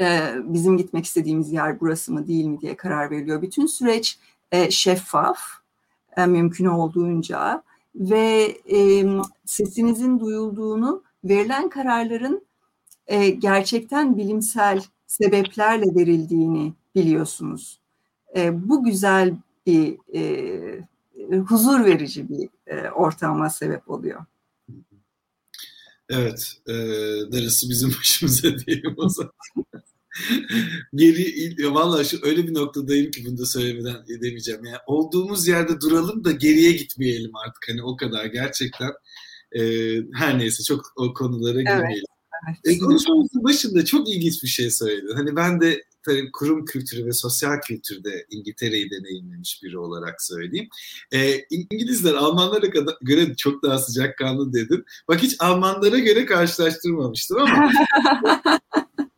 e, 0.00 0.34
bizim 0.44 0.76
gitmek 0.76 1.04
istediğimiz 1.04 1.52
yer 1.52 1.80
burası 1.80 2.12
mı 2.12 2.26
değil 2.26 2.44
mi 2.44 2.60
diye 2.60 2.76
karar 2.76 3.10
veriliyor. 3.10 3.42
Bütün 3.42 3.66
süreç 3.66 4.18
e, 4.52 4.70
şeffaf 4.70 5.38
e, 6.16 6.26
mümkün 6.26 6.66
olduğunca 6.66 7.62
ve 7.94 8.56
e, 8.72 9.04
sesinizin 9.44 10.20
duyulduğunu 10.20 11.02
verilen 11.24 11.68
kararların 11.68 12.47
e, 13.08 13.28
gerçekten 13.30 14.16
bilimsel 14.16 14.82
sebeplerle 15.06 15.94
verildiğini 15.94 16.72
biliyorsunuz. 16.94 17.80
E, 18.36 18.68
bu 18.68 18.84
güzel 18.84 19.34
bir 19.66 19.96
e, 20.14 21.38
huzur 21.38 21.84
verici 21.84 22.28
bir 22.28 22.48
e, 22.66 22.90
ortama 22.90 23.50
sebep 23.50 23.90
oluyor. 23.90 24.24
Evet, 26.10 26.52
e, 26.66 26.72
darısı 27.32 27.70
bizim 27.70 27.90
başımıza 27.98 28.58
diyelim 28.58 28.94
o 28.96 29.08
zaman. 29.08 29.32
Geri, 30.94 31.74
vallahi 31.74 32.08
şu 32.08 32.18
öyle 32.22 32.48
bir 32.48 32.54
noktadayım 32.54 33.10
ki 33.10 33.24
bunu 33.26 33.38
da 33.38 33.46
söylemeden 33.46 34.04
edemeyeceğim. 34.16 34.64
Yani 34.64 34.78
olduğumuz 34.86 35.48
yerde 35.48 35.80
duralım 35.80 36.24
da 36.24 36.32
geriye 36.32 36.72
gitmeyelim 36.72 37.36
artık. 37.36 37.68
Hani 37.68 37.82
o 37.82 37.96
kadar 37.96 38.26
gerçekten 38.26 38.90
e, 39.52 39.62
her 40.14 40.38
neyse 40.38 40.62
çok 40.62 40.92
o 40.96 41.14
konulara 41.14 41.60
girmeyelim. 41.60 41.88
Evet. 41.90 42.17
E, 42.64 42.78
konuşmamızın 42.78 43.44
başında 43.44 43.84
çok 43.84 44.08
ilginç 44.08 44.42
bir 44.42 44.48
şey 44.48 44.70
söyledin. 44.70 45.14
Hani 45.16 45.36
ben 45.36 45.60
de 45.60 45.84
tabii 46.02 46.32
kurum 46.32 46.64
kültürü 46.64 47.06
ve 47.06 47.12
sosyal 47.12 47.60
kültürde 47.60 48.26
İngiltere'yi 48.30 48.90
deneyimlemiş 48.90 49.62
biri 49.62 49.78
olarak 49.78 50.22
söyleyeyim. 50.22 50.68
E, 51.12 51.44
İngilizler 51.50 52.14
Almanlara 52.14 52.66
göre 53.00 53.36
çok 53.36 53.62
daha 53.62 53.78
sıcakkanlı 53.78 54.52
dedin. 54.52 54.84
Bak 55.08 55.22
hiç 55.22 55.36
Almanlara 55.38 55.98
göre 55.98 56.26
karşılaştırmamıştım 56.26 57.38
ama 57.38 57.70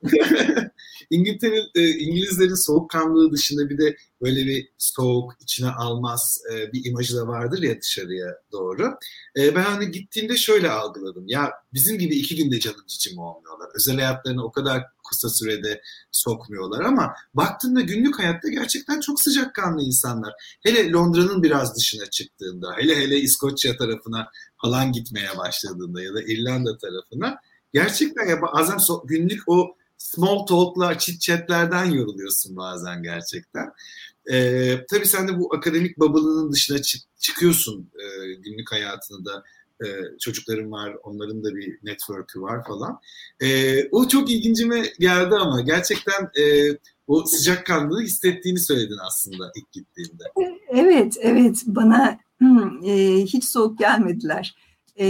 İngiltere, 1.10 1.60
e, 1.74 1.88
İngilizlerin 1.88 2.66
soğukkanlılığı 2.66 3.32
dışında 3.32 3.70
bir 3.70 3.78
de 3.78 3.96
böyle 4.22 4.46
bir 4.46 4.68
soğuk, 4.78 5.32
içine 5.40 5.70
almaz 5.70 6.42
e, 6.52 6.72
bir 6.72 6.84
imajı 6.84 7.16
da 7.16 7.26
vardır 7.26 7.62
ya 7.62 7.80
dışarıya 7.80 8.26
doğru. 8.52 8.94
E, 9.38 9.54
ben 9.54 9.62
hani 9.62 9.90
gittiğimde 9.90 10.36
şöyle 10.36 10.70
algıladım. 10.70 11.24
Ya 11.26 11.52
bizim 11.74 11.98
gibi 11.98 12.14
iki 12.14 12.36
günde 12.36 12.60
canım 12.60 12.84
cicim 12.86 13.18
olmuyorlar. 13.18 13.68
Özel 13.74 13.96
hayatlarını 13.96 14.44
o 14.44 14.52
kadar 14.52 14.82
kısa 15.10 15.28
sürede 15.28 15.82
sokmuyorlar 16.12 16.80
ama 16.80 17.14
baktığında 17.34 17.80
günlük 17.80 18.18
hayatta 18.18 18.48
gerçekten 18.48 19.00
çok 19.00 19.20
sıcakkanlı 19.20 19.82
insanlar. 19.82 20.32
Hele 20.62 20.90
Londra'nın 20.90 21.42
biraz 21.42 21.76
dışına 21.76 22.06
çıktığında, 22.06 22.74
hele 22.76 22.96
hele 22.96 23.16
İskoçya 23.16 23.76
tarafına 23.76 24.28
falan 24.62 24.92
gitmeye 24.92 25.38
başladığında 25.38 26.02
ya 26.02 26.14
da 26.14 26.22
İrlanda 26.22 26.78
tarafına 26.78 27.36
gerçekten 27.72 28.26
ya 28.28 28.42
bazen 28.42 28.76
so- 28.76 29.06
günlük 29.06 29.42
o 29.46 29.76
small 30.00 30.46
talk'lar, 30.46 30.98
chit 30.98 31.20
chat'lerden 31.20 31.84
yoruluyorsun 31.84 32.56
bazen 32.56 33.02
gerçekten. 33.02 33.72
Ee, 34.32 34.86
tabii 34.90 35.06
sen 35.06 35.28
de 35.28 35.38
bu 35.38 35.54
akademik 35.54 35.98
bubble'ının 35.98 36.52
dışına 36.52 36.82
çık- 36.82 37.20
çıkıyorsun 37.20 37.90
e, 37.94 38.34
günlük 38.34 38.72
hayatını 38.72 39.24
da. 39.24 39.44
E, 39.84 39.86
çocukların 40.18 40.70
var, 40.72 40.96
onların 41.02 41.44
da 41.44 41.54
bir 41.54 41.78
network'ü 41.82 42.40
var 42.42 42.64
falan. 42.64 43.00
E, 43.40 43.88
o 43.88 44.08
çok 44.08 44.30
ilgincime 44.30 44.82
geldi 44.98 45.34
ama 45.34 45.60
gerçekten 45.60 46.30
e, 46.40 46.76
o 47.06 47.24
sıcakkanlılığı 47.24 48.02
hissettiğini 48.02 48.58
söyledin 48.58 48.98
aslında 49.06 49.52
ilk 49.56 49.72
gittiğinde. 49.72 50.24
Evet, 50.68 51.16
evet. 51.20 51.62
Bana 51.66 52.18
e, 52.84 53.16
hiç 53.22 53.44
soğuk 53.44 53.78
gelmediler. 53.78 54.54
E, 54.98 55.06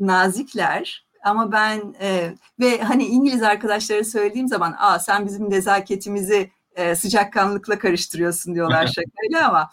nazikler, 0.00 1.06
ama 1.22 1.52
ben 1.52 1.94
e, 2.00 2.34
ve 2.60 2.80
hani 2.80 3.04
İngiliz 3.04 3.42
arkadaşlara 3.42 4.04
söylediğim 4.04 4.48
zaman 4.48 4.74
aa 4.78 4.98
sen 4.98 5.26
bizim 5.26 5.50
nezaketimizi 5.50 6.50
e, 6.76 6.94
sıcakkanlıkla 6.94 7.78
karıştırıyorsun 7.78 8.54
diyorlar 8.54 8.86
şakayla 8.94 9.48
ama 9.48 9.70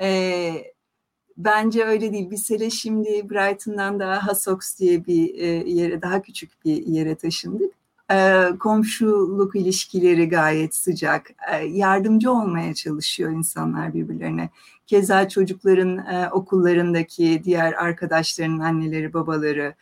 e, 0.00 0.52
bence 1.36 1.84
öyle 1.84 2.12
değil. 2.12 2.30
Biz 2.30 2.50
hele 2.50 2.70
şimdi 2.70 3.30
Brighton'dan 3.30 4.00
daha 4.00 4.26
Hassox 4.26 4.78
diye 4.78 5.06
bir 5.06 5.34
e, 5.34 5.46
yere, 5.70 6.02
daha 6.02 6.22
küçük 6.22 6.64
bir 6.64 6.86
yere 6.86 7.14
taşındık. 7.14 7.74
E, 8.12 8.44
komşuluk 8.60 9.56
ilişkileri 9.56 10.28
gayet 10.28 10.74
sıcak. 10.74 11.30
E, 11.52 11.56
yardımcı 11.66 12.32
olmaya 12.32 12.74
çalışıyor 12.74 13.30
insanlar 13.30 13.94
birbirlerine. 13.94 14.50
Keza 14.86 15.28
çocukların 15.28 15.98
e, 15.98 16.30
okullarındaki 16.32 17.40
diğer 17.44 17.72
arkadaşlarının 17.72 18.60
anneleri, 18.60 19.12
babaları. 19.12 19.74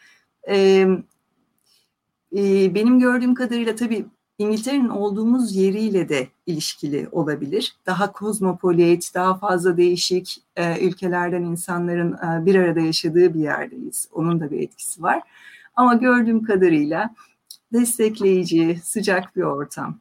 Benim 2.75 3.01
gördüğüm 3.01 3.35
kadarıyla 3.35 3.77
tabii 3.77 4.07
İngiltere'nin 4.39 4.89
olduğumuz 4.89 5.57
yeriyle 5.57 6.09
de 6.09 6.29
ilişkili 6.47 7.09
olabilir. 7.13 7.77
Daha 7.87 8.13
kozmopolit, 8.13 9.15
daha 9.15 9.39
fazla 9.39 9.77
değişik 9.77 10.43
ülkelerden 10.81 11.43
insanların 11.43 12.17
bir 12.47 12.55
arada 12.55 12.81
yaşadığı 12.81 13.35
bir 13.35 13.41
yerdeyiz. 13.41 14.09
Onun 14.13 14.41
da 14.41 14.51
bir 14.51 14.61
etkisi 14.61 15.03
var. 15.03 15.23
Ama 15.77 15.95
gördüğüm 15.95 16.45
kadarıyla 16.45 17.15
destekleyici, 17.73 18.81
sıcak 18.85 19.37
bir 19.37 19.43
ortam. 19.43 19.99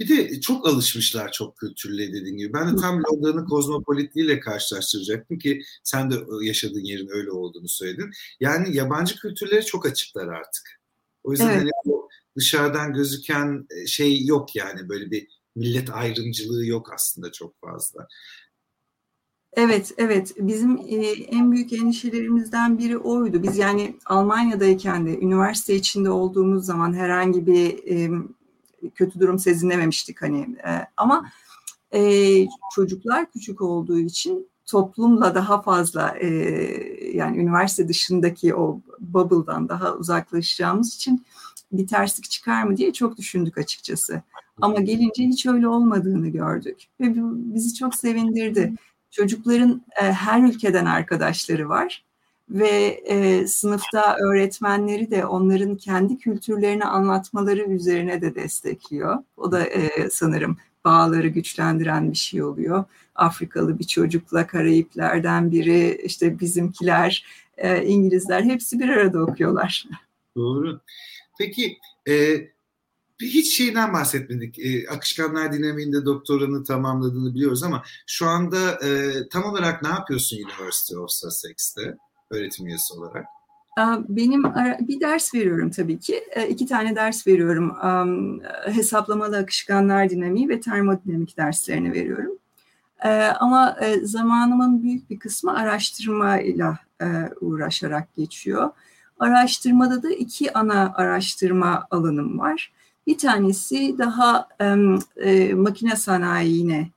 Bir 0.00 0.08
de 0.08 0.40
çok 0.40 0.68
alışmışlar 0.68 1.32
çok 1.32 1.56
kültürlü 1.56 2.12
dediğin 2.12 2.36
gibi. 2.36 2.52
Ben 2.52 2.72
de 2.72 2.80
tam 2.80 3.02
Londra'nın 3.02 3.46
kozmopolitliğiyle 3.46 4.40
karşılaştıracaktım 4.40 5.38
ki 5.38 5.62
sen 5.84 6.10
de 6.10 6.14
yaşadığın 6.42 6.84
yerin 6.84 7.08
öyle 7.08 7.30
olduğunu 7.30 7.68
söyledin. 7.68 8.10
Yani 8.40 8.76
yabancı 8.76 9.16
kültürleri 9.16 9.64
çok 9.66 9.86
açıklar 9.86 10.26
artık. 10.26 10.80
O 11.24 11.30
yüzden 11.30 11.48
evet. 11.48 11.70
hani 11.84 11.94
dışarıdan 12.36 12.92
gözüken 12.92 13.66
e, 13.70 13.86
şey 13.86 14.24
yok 14.24 14.56
yani 14.56 14.88
böyle 14.88 15.10
bir 15.10 15.26
millet 15.56 15.90
ayrımcılığı 15.90 16.66
yok 16.66 16.92
aslında 16.94 17.32
çok 17.32 17.60
fazla. 17.60 18.08
Evet, 19.56 19.92
evet. 19.98 20.32
Bizim 20.38 20.76
e, 20.76 21.06
en 21.10 21.52
büyük 21.52 21.72
endişelerimizden 21.72 22.78
biri 22.78 22.98
oydu. 22.98 23.42
Biz 23.42 23.58
yani 23.58 23.96
Almanya'dayken 24.06 25.06
de 25.06 25.18
üniversite 25.18 25.74
içinde 25.74 26.10
olduğumuz 26.10 26.66
zaman 26.66 26.94
herhangi 26.94 27.46
bir 27.46 27.86
kötü 28.90 29.20
durum 29.20 29.38
sezinememiştik 29.38 30.22
hani. 30.22 30.40
E, 30.40 30.86
ama 30.96 31.30
e, 31.94 32.00
çocuklar 32.74 33.32
küçük 33.32 33.60
olduğu 33.60 33.98
için 33.98 34.48
toplumla 34.66 35.34
daha 35.34 35.62
fazla 35.62 36.16
e, 36.20 36.28
yani 37.12 37.38
üniversite 37.38 37.88
dışındaki 37.88 38.54
o 38.54 38.80
bubble'dan 39.00 39.68
daha 39.68 39.94
uzaklaşacağımız 39.94 40.94
için 40.94 41.26
bir 41.72 41.86
terslik 41.86 42.30
çıkar 42.30 42.62
mı 42.62 42.76
diye 42.76 42.92
çok 42.92 43.18
düşündük 43.18 43.58
açıkçası. 43.58 44.22
Ama 44.60 44.80
gelince 44.80 45.22
hiç 45.22 45.46
öyle 45.46 45.68
olmadığını 45.68 46.28
gördük 46.28 46.84
ve 47.00 47.16
bu 47.16 47.54
bizi 47.54 47.74
çok 47.74 47.94
sevindirdi. 47.94 48.74
Çocukların 49.10 49.82
e, 50.02 50.12
her 50.12 50.42
ülkeden 50.42 50.84
arkadaşları 50.84 51.68
var 51.68 52.04
ve 52.50 53.02
e, 53.06 53.46
sınıfta 53.46 54.16
öğretmenleri 54.16 55.10
de 55.10 55.26
onların 55.26 55.76
kendi 55.76 56.18
kültürlerini 56.18 56.84
anlatmaları 56.84 57.62
üzerine 57.62 58.20
de 58.20 58.34
destekliyor. 58.34 59.18
O 59.36 59.52
da 59.52 59.66
e, 59.66 60.10
sanırım 60.10 60.56
bağları 60.84 61.28
güçlendiren 61.28 62.12
bir 62.12 62.16
şey 62.16 62.42
oluyor. 62.42 62.84
Afrikalı 63.14 63.78
bir 63.78 63.86
çocukla 63.86 64.46
Karayipler'den 64.46 65.52
biri, 65.52 66.00
işte 66.04 66.40
bizimkiler, 66.40 67.26
e, 67.56 67.82
İngilizler 67.82 68.42
hepsi 68.42 68.78
bir 68.78 68.88
arada 68.88 69.22
okuyorlar. 69.22 69.84
Doğru. 70.36 70.80
Peki 71.38 71.78
e, 72.08 72.14
hiç 73.20 73.56
şeyden 73.56 73.92
bahsetmedik. 73.92 74.58
E, 74.58 74.88
akışkanlar 74.88 75.52
dinamiğinde 75.52 76.04
doktoranı 76.04 76.64
tamamladığını 76.64 77.34
biliyoruz 77.34 77.62
ama 77.62 77.82
şu 78.06 78.26
anda 78.26 78.86
e, 78.86 79.12
tam 79.28 79.44
olarak 79.44 79.82
ne 79.82 79.88
yapıyorsun 79.88 80.36
University 80.36 80.96
of 80.96 81.10
Sussex'te 81.10 81.96
öğretim 82.30 82.66
üyesi 82.66 82.94
olarak? 82.94 83.26
Benim 84.08 84.44
bir 84.80 85.00
ders 85.00 85.34
veriyorum 85.34 85.70
tabii 85.70 85.98
ki. 85.98 86.24
E, 86.30 86.48
iki 86.48 86.66
tane 86.66 86.96
ders 86.96 87.26
veriyorum. 87.26 87.76
Hesaplamalı 88.66 89.38
akışkanlar 89.38 90.10
dinamiği 90.10 90.48
ve 90.48 90.60
termodinamik 90.60 91.36
derslerini 91.36 91.92
veriyorum. 91.92 92.38
E, 93.04 93.08
ama 93.22 93.76
e, 93.80 94.00
zamanımın 94.00 94.82
büyük 94.82 95.10
bir 95.10 95.18
kısmı 95.18 95.58
araştırmayla 95.58 96.78
uğraşarak 97.40 98.14
geçiyor. 98.14 98.70
Araştırmada 99.18 100.02
da 100.02 100.10
iki 100.10 100.52
ana 100.52 100.92
araştırma 100.94 101.86
alanım 101.90 102.38
var. 102.38 102.72
Bir 103.06 103.18
tanesi 103.18 103.98
daha 103.98 104.48
makine 105.54 105.96
sanayine 105.96 106.88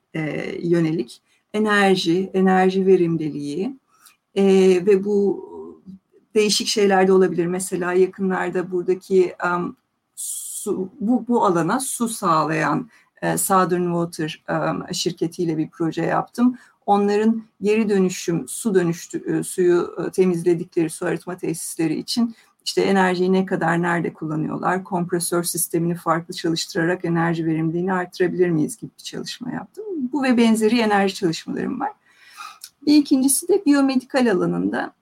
yönelik 0.64 1.22
enerji, 1.54 2.32
enerji 2.34 2.86
verimliliği 2.86 3.78
ve 4.86 5.04
bu 5.04 5.48
değişik 6.36 6.68
şeyler 6.68 7.08
de 7.08 7.14
olabilir. 7.14 7.46
Mesela 7.46 7.94
yakınlarda 7.94 8.72
buradaki 8.72 9.36
um, 9.46 9.76
su, 10.16 10.90
bu, 11.00 11.28
bu 11.28 11.46
alana 11.46 11.80
su 11.80 12.10
sağlayan 12.10 12.90
e, 13.22 13.38
Southern 13.38 13.84
Water 13.84 14.44
um, 14.50 14.94
şirketiyle 14.94 15.58
bir 15.58 15.70
proje 15.70 16.02
yaptım. 16.02 16.58
Onların 16.86 17.44
geri 17.62 17.90
dönüşüm, 17.90 18.48
su 18.48 18.76
dönüştü, 18.76 19.38
e, 19.38 19.44
suyu 19.44 19.96
e, 20.08 20.12
temizledikleri 20.12 20.90
su 20.90 21.06
arıtma 21.06 21.38
tesisleri 21.38 22.00
için 22.00 22.36
işte 22.66 22.82
enerjiyi 22.82 23.34
ne 23.34 23.46
kadar 23.46 23.82
nerede 23.82 24.14
kullanıyorlar, 24.14 24.84
kompresör 24.84 25.44
sistemini 25.44 25.96
farklı 25.96 26.34
çalıştırarak 26.34 27.06
enerji 27.06 27.46
verimliliğini 27.46 27.94
artırabilir 27.94 28.50
miyiz 28.50 28.78
gibi 28.78 28.92
bir 29.00 29.04
çalışma 29.04 29.52
yaptım. 29.52 29.86
Bu 30.14 30.24
ve 30.24 30.38
benzeri 30.38 30.80
enerji 30.80 31.16
çalışmalarım 31.16 31.80
var. 31.80 31.92
Bir 32.86 32.98
ikincisi 32.98 33.48
de 33.48 33.66
biyomedikal 33.66 34.32
alanında 34.32 34.94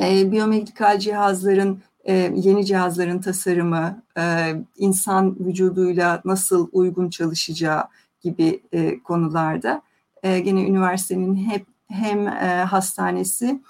e, 0.00 0.32
biyomedikal 0.32 0.98
cihazların, 0.98 1.82
e, 2.04 2.14
yeni 2.34 2.66
cihazların 2.66 3.20
tasarımı, 3.20 4.02
e, 4.18 4.54
insan 4.76 5.36
vücuduyla 5.46 6.22
nasıl 6.24 6.68
uygun 6.72 7.10
çalışacağı 7.10 7.84
gibi 8.20 8.62
e, 8.72 9.02
konularda 9.02 9.82
e, 10.22 10.38
gene 10.38 10.62
üniversitenin 10.62 11.36
hep 11.36 11.66
hem 11.88 12.28
e, 12.28 12.64
hastanesi 12.64 13.60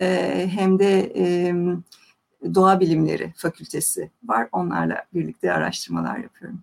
e, 0.00 0.48
hem 0.50 0.78
de 0.78 1.12
e, 1.16 1.54
doğa 2.54 2.80
bilimleri 2.80 3.32
fakültesi 3.36 4.10
var. 4.24 4.48
Onlarla 4.52 5.04
birlikte 5.14 5.52
araştırmalar 5.52 6.18
yapıyorum. 6.18 6.62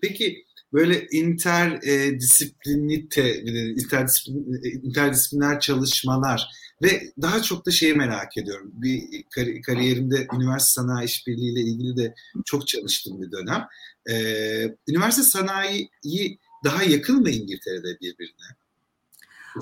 Peki 0.00 0.45
böyle 0.76 1.06
interdisiplinite, 1.12 3.42
interdisiplin, 3.72 4.62
interdisipliner 4.82 5.60
çalışmalar 5.60 6.48
ve 6.82 7.12
daha 7.22 7.42
çok 7.42 7.66
da 7.66 7.70
şeyi 7.70 7.94
merak 7.94 8.36
ediyorum. 8.36 8.70
Bir 8.72 9.24
kariyerimde 9.62 10.26
üniversite 10.34 10.80
sanayi 10.80 11.06
işbirliği 11.06 11.52
ile 11.52 11.60
ilgili 11.60 11.96
de 11.96 12.14
çok 12.44 12.68
çalıştım 12.68 13.22
bir 13.22 13.32
dönem. 13.32 13.66
Ee, 14.10 14.74
üniversite 14.88 15.22
sanayiyi 15.22 16.38
daha 16.64 16.82
yakın 16.82 17.20
mı 17.20 17.30
İngiltere'de 17.30 18.00
birbirine? 18.00 18.56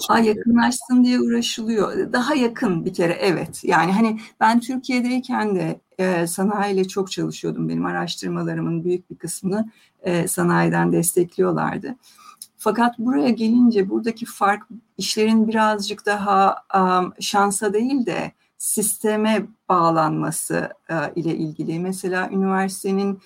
Aa, 0.09 0.19
yakınlaşsın 0.19 1.05
diye 1.05 1.21
uğraşılıyor. 1.21 2.13
Daha 2.13 2.35
yakın 2.35 2.85
bir 2.85 2.95
kere 2.95 3.13
evet. 3.13 3.65
Yani 3.65 3.93
hani 3.93 4.21
ben 4.41 4.61
Türkiye'deyken 4.61 5.57
de 5.57 5.81
e, 5.99 6.27
sanayiyle 6.27 6.89
çok 6.89 7.11
çalışıyordum. 7.11 7.69
Benim 7.69 7.87
araştırmalarımın 7.87 8.85
büyük 8.85 9.11
bir 9.11 9.17
kısmını 9.17 9.71
e, 10.03 10.29
sanayiden 10.29 10.93
destekliyorlardı. 10.93 11.97
Fakat 12.57 12.99
buraya 12.99 13.29
gelince 13.29 13.91
buradaki 13.91 14.27
fark 14.27 14.63
işlerin 14.99 15.49
birazcık 15.49 16.07
daha 16.07 16.57
um, 16.75 17.13
şansa 17.21 17.73
değil 17.73 18.07
de 18.07 18.33
sisteme 18.59 19.47
bağlanması 19.69 20.69
uh, 20.91 21.17
ile 21.17 21.37
ilgili. 21.37 21.81
Mesela 21.81 22.29
üniversitenin 22.31 23.21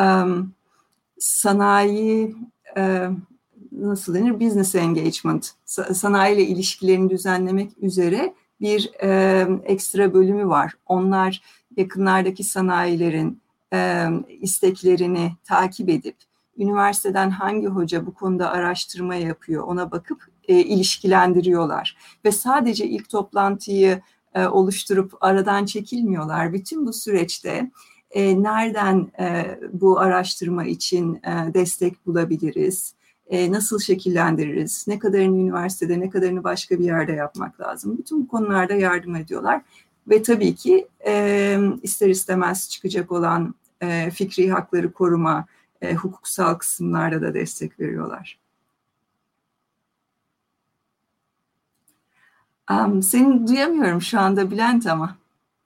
um, 0.00 0.52
sanayi 1.18 2.36
uh, 2.76 3.10
nasıl 3.80 4.14
denir 4.14 4.40
business 4.40 4.74
engagement 4.74 5.50
sanayi 5.94 6.36
ile 6.36 6.42
ilişkilerini 6.42 7.10
düzenlemek 7.10 7.70
üzere 7.82 8.34
bir 8.60 8.90
e, 9.02 9.48
ekstra 9.64 10.14
bölümü 10.14 10.48
var. 10.48 10.74
Onlar 10.86 11.42
yakınlardaki 11.76 12.44
sanayilerin 12.44 13.40
e, 13.72 14.06
isteklerini 14.40 15.32
takip 15.44 15.88
edip 15.88 16.16
üniversiteden 16.58 17.30
hangi 17.30 17.66
hoca 17.66 18.06
bu 18.06 18.14
konuda 18.14 18.50
araştırma 18.50 19.14
yapıyor 19.14 19.62
ona 19.62 19.90
bakıp 19.90 20.26
e, 20.48 20.54
ilişkilendiriyorlar. 20.54 21.96
Ve 22.24 22.32
sadece 22.32 22.86
ilk 22.86 23.08
toplantıyı 23.08 24.00
e, 24.34 24.46
oluşturup 24.46 25.12
aradan 25.20 25.64
çekilmiyorlar. 25.64 26.52
Bütün 26.52 26.86
bu 26.86 26.92
süreçte 26.92 27.70
e, 28.10 28.42
nereden 28.42 29.12
e, 29.20 29.58
bu 29.72 29.98
araştırma 29.98 30.64
için 30.64 31.14
e, 31.14 31.54
destek 31.54 32.06
bulabiliriz, 32.06 32.94
e, 33.30 33.52
nasıl 33.52 33.78
şekillendiririz, 33.78 34.84
ne 34.88 34.98
kadarını 34.98 35.38
üniversitede, 35.38 36.00
ne 36.00 36.10
kadarını 36.10 36.44
başka 36.44 36.78
bir 36.78 36.84
yerde 36.84 37.12
yapmak 37.12 37.60
lazım. 37.60 37.98
Bütün 37.98 38.22
bu 38.22 38.28
konularda 38.28 38.74
yardım 38.74 39.16
ediyorlar. 39.16 39.62
Ve 40.08 40.22
tabii 40.22 40.54
ki 40.54 40.88
e, 41.06 41.58
ister 41.82 42.08
istemez 42.08 42.70
çıkacak 42.70 43.12
olan 43.12 43.54
e, 43.80 44.10
fikri 44.10 44.50
hakları 44.50 44.92
koruma, 44.92 45.46
e, 45.82 45.94
hukuksal 45.94 46.54
kısımlarda 46.54 47.22
da 47.22 47.34
destek 47.34 47.80
veriyorlar. 47.80 48.38
Um, 52.70 53.02
seni 53.02 53.48
duyamıyorum 53.48 54.02
şu 54.02 54.20
anda 54.20 54.50
Bülent 54.50 54.86
ama. 54.86 55.16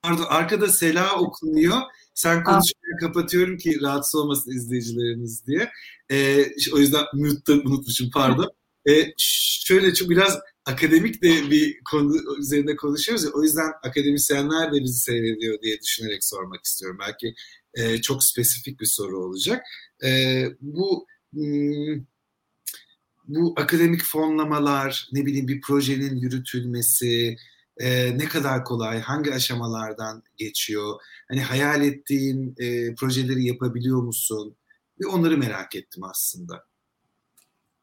Pardon 0.03 0.25
arkada 0.29 0.69
Sela 0.69 1.17
okunuyor. 1.21 1.77
Sen 2.15 2.45
konuşmayı 2.45 2.97
kapatıyorum 3.01 3.57
ki 3.57 3.81
rahatsız 3.83 4.15
olmasın 4.15 4.51
izleyicilerimiz 4.51 5.47
diye. 5.47 5.71
Ee, 6.11 6.47
o 6.73 6.79
yüzden 6.79 7.05
mute'da 7.15 7.53
unutmuşum 7.53 8.11
pardon. 8.11 8.51
Ee, 8.89 9.13
şöyle 9.19 9.95
çok 9.95 10.11
biraz 10.11 10.39
akademik 10.67 11.23
de 11.23 11.51
bir 11.51 11.81
konu 11.91 12.39
üzerinde 12.39 12.77
konuşuyoruz 12.77 13.25
ya. 13.25 13.31
O 13.31 13.43
yüzden 13.43 13.73
akademisyenler 13.83 14.73
de 14.73 14.83
bizi 14.85 14.99
seyrediyor 14.99 15.63
diye 15.63 15.81
düşünerek 15.81 16.25
sormak 16.25 16.65
istiyorum. 16.65 16.99
Belki 17.01 17.35
e, 17.75 18.01
çok 18.01 18.25
spesifik 18.25 18.81
bir 18.81 18.87
soru 18.87 19.19
olacak. 19.19 19.63
E, 20.05 20.45
bu 20.61 21.07
hmm, 21.33 22.05
bu 23.29 23.55
akademik 23.57 24.03
fonlamalar, 24.05 25.09
ne 25.13 25.27
bileyim 25.27 25.49
bir 25.49 25.61
projenin 25.61 26.17
yürütülmesi, 26.17 27.37
e, 27.81 28.19
ne 28.19 28.25
kadar 28.25 28.65
kolay, 28.65 29.01
hangi 29.01 29.35
aşamalardan 29.35 30.23
geçiyor? 30.37 31.01
Hani 31.29 31.43
hayal 31.43 31.83
ettiğin 31.83 32.55
e, 32.59 32.95
projeleri 32.95 33.45
yapabiliyor 33.45 34.03
musun? 34.03 34.57
Bir 35.01 35.05
onları 35.05 35.39
merak 35.39 35.77
ettim 35.77 36.05
aslında. 36.05 36.65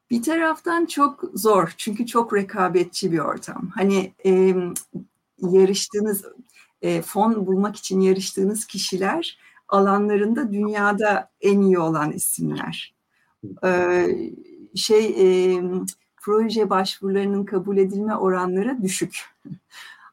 Bir 0.10 0.24
taraftan 0.24 0.86
çok 0.86 1.24
zor 1.34 1.74
çünkü 1.78 2.06
çok 2.06 2.34
rekabetçi 2.34 3.12
bir 3.12 3.20
ortam. 3.20 3.72
Hani 3.76 4.14
e, 4.26 4.56
yarıştığınız, 5.38 6.26
e, 6.82 7.02
fon 7.02 7.48
bulmak 7.48 7.76
için 7.76 8.00
yarıştığınız 8.00 8.66
kişiler 8.66 9.40
alanlarında 9.68 10.54
dünyada 10.54 11.32
en 11.42 11.62
iyi 11.62 11.80
olan 11.80 12.12
isimler. 12.12 12.96
E, 13.66 14.08
şey 14.76 15.06
e, 15.06 15.62
proje 16.22 16.70
başvurularının 16.70 17.46
kabul 17.46 17.78
edilme 17.78 18.16
oranları 18.16 18.84
düşük. 18.84 19.26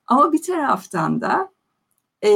Ama 0.07 0.33
bir 0.33 0.43
taraftan 0.43 1.21
da 1.21 1.51
e, 2.25 2.31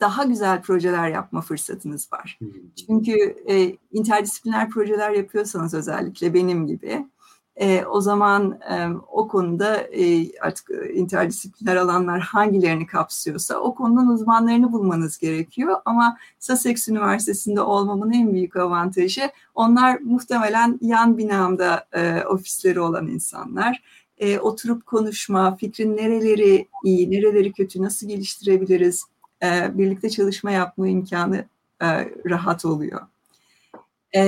daha 0.00 0.24
güzel 0.24 0.62
projeler 0.62 1.08
yapma 1.08 1.40
fırsatınız 1.40 2.12
var. 2.12 2.38
Çünkü 2.86 3.36
e, 3.48 3.76
interdisipliner 3.92 4.70
projeler 4.70 5.10
yapıyorsanız 5.10 5.74
özellikle 5.74 6.34
benim 6.34 6.66
gibi 6.66 7.06
e, 7.60 7.84
o 7.84 8.00
zaman 8.00 8.58
e, 8.70 8.88
o 9.12 9.28
konuda 9.28 9.76
e, 9.76 10.38
artık 10.40 10.70
e, 10.70 10.92
interdisipliner 10.92 11.76
alanlar 11.76 12.20
hangilerini 12.20 12.86
kapsıyorsa 12.86 13.56
o 13.56 13.74
konunun 13.74 14.08
uzmanlarını 14.08 14.72
bulmanız 14.72 15.18
gerekiyor. 15.18 15.80
Ama 15.84 16.18
Sussex 16.40 16.88
Üniversitesi'nde 16.88 17.60
olmamın 17.60 18.12
en 18.12 18.32
büyük 18.32 18.56
avantajı 18.56 19.30
onlar 19.54 19.98
muhtemelen 20.00 20.78
yan 20.82 21.18
binamda 21.18 21.86
e, 21.92 22.24
ofisleri 22.24 22.80
olan 22.80 23.06
insanlar. 23.06 23.82
E, 24.18 24.38
oturup 24.38 24.86
konuşma, 24.86 25.56
fikrin 25.56 25.96
nereleri 25.96 26.68
iyi, 26.84 27.10
nereleri 27.10 27.52
kötü, 27.52 27.82
nasıl 27.82 28.08
geliştirebiliriz, 28.08 29.04
e, 29.42 29.78
birlikte 29.78 30.10
çalışma 30.10 30.50
yapma 30.50 30.88
imkanı 30.88 31.44
e, 31.82 31.86
rahat 32.30 32.64
oluyor. 32.64 33.00
E, 34.12 34.24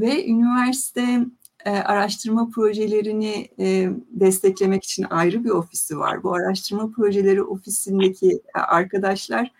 ve 0.00 0.26
üniversite 0.26 1.18
e, 1.64 1.70
araştırma 1.70 2.48
projelerini 2.50 3.48
e, 3.58 3.90
desteklemek 4.10 4.84
için 4.84 5.06
ayrı 5.10 5.44
bir 5.44 5.50
ofisi 5.50 5.98
var. 5.98 6.22
Bu 6.22 6.34
araştırma 6.34 6.90
projeleri 6.90 7.42
ofisindeki 7.42 8.30
e, 8.56 8.58
arkadaşlar 8.58 9.52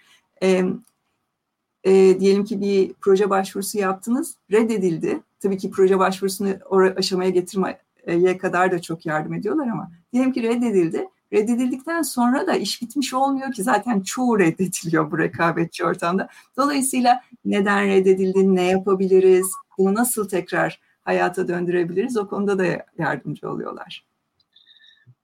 diyelim 2.20 2.44
ki 2.44 2.60
bir 2.60 2.92
proje 3.00 3.30
başvurusu 3.30 3.78
yaptınız, 3.78 4.36
reddedildi. 4.50 5.20
Tabii 5.40 5.58
ki 5.58 5.70
proje 5.70 5.98
başvurusunu 5.98 6.48
aşamaya 6.96 7.30
getirmeye 7.30 8.38
kadar 8.38 8.72
da 8.72 8.82
çok 8.82 9.06
yardım 9.06 9.34
ediyorlar 9.34 9.66
ama 9.66 9.90
diyelim 10.12 10.32
ki 10.32 10.42
reddedildi. 10.42 11.08
Reddedildikten 11.32 12.02
sonra 12.02 12.46
da 12.46 12.54
iş 12.54 12.82
bitmiş 12.82 13.14
olmuyor 13.14 13.52
ki 13.52 13.62
zaten 13.62 14.00
çoğu 14.00 14.38
reddediliyor 14.38 15.10
bu 15.10 15.18
rekabetçi 15.18 15.84
ortamda. 15.84 16.28
Dolayısıyla 16.56 17.20
neden 17.44 17.86
reddedildi, 17.86 18.54
ne 18.54 18.62
yapabiliriz, 18.62 19.46
bunu 19.78 19.94
nasıl 19.94 20.28
tekrar 20.28 20.80
hayata 21.02 21.48
döndürebiliriz. 21.48 22.16
O 22.16 22.28
konuda 22.28 22.58
da 22.58 22.86
yardımcı 22.98 23.50
oluyorlar. 23.50 24.06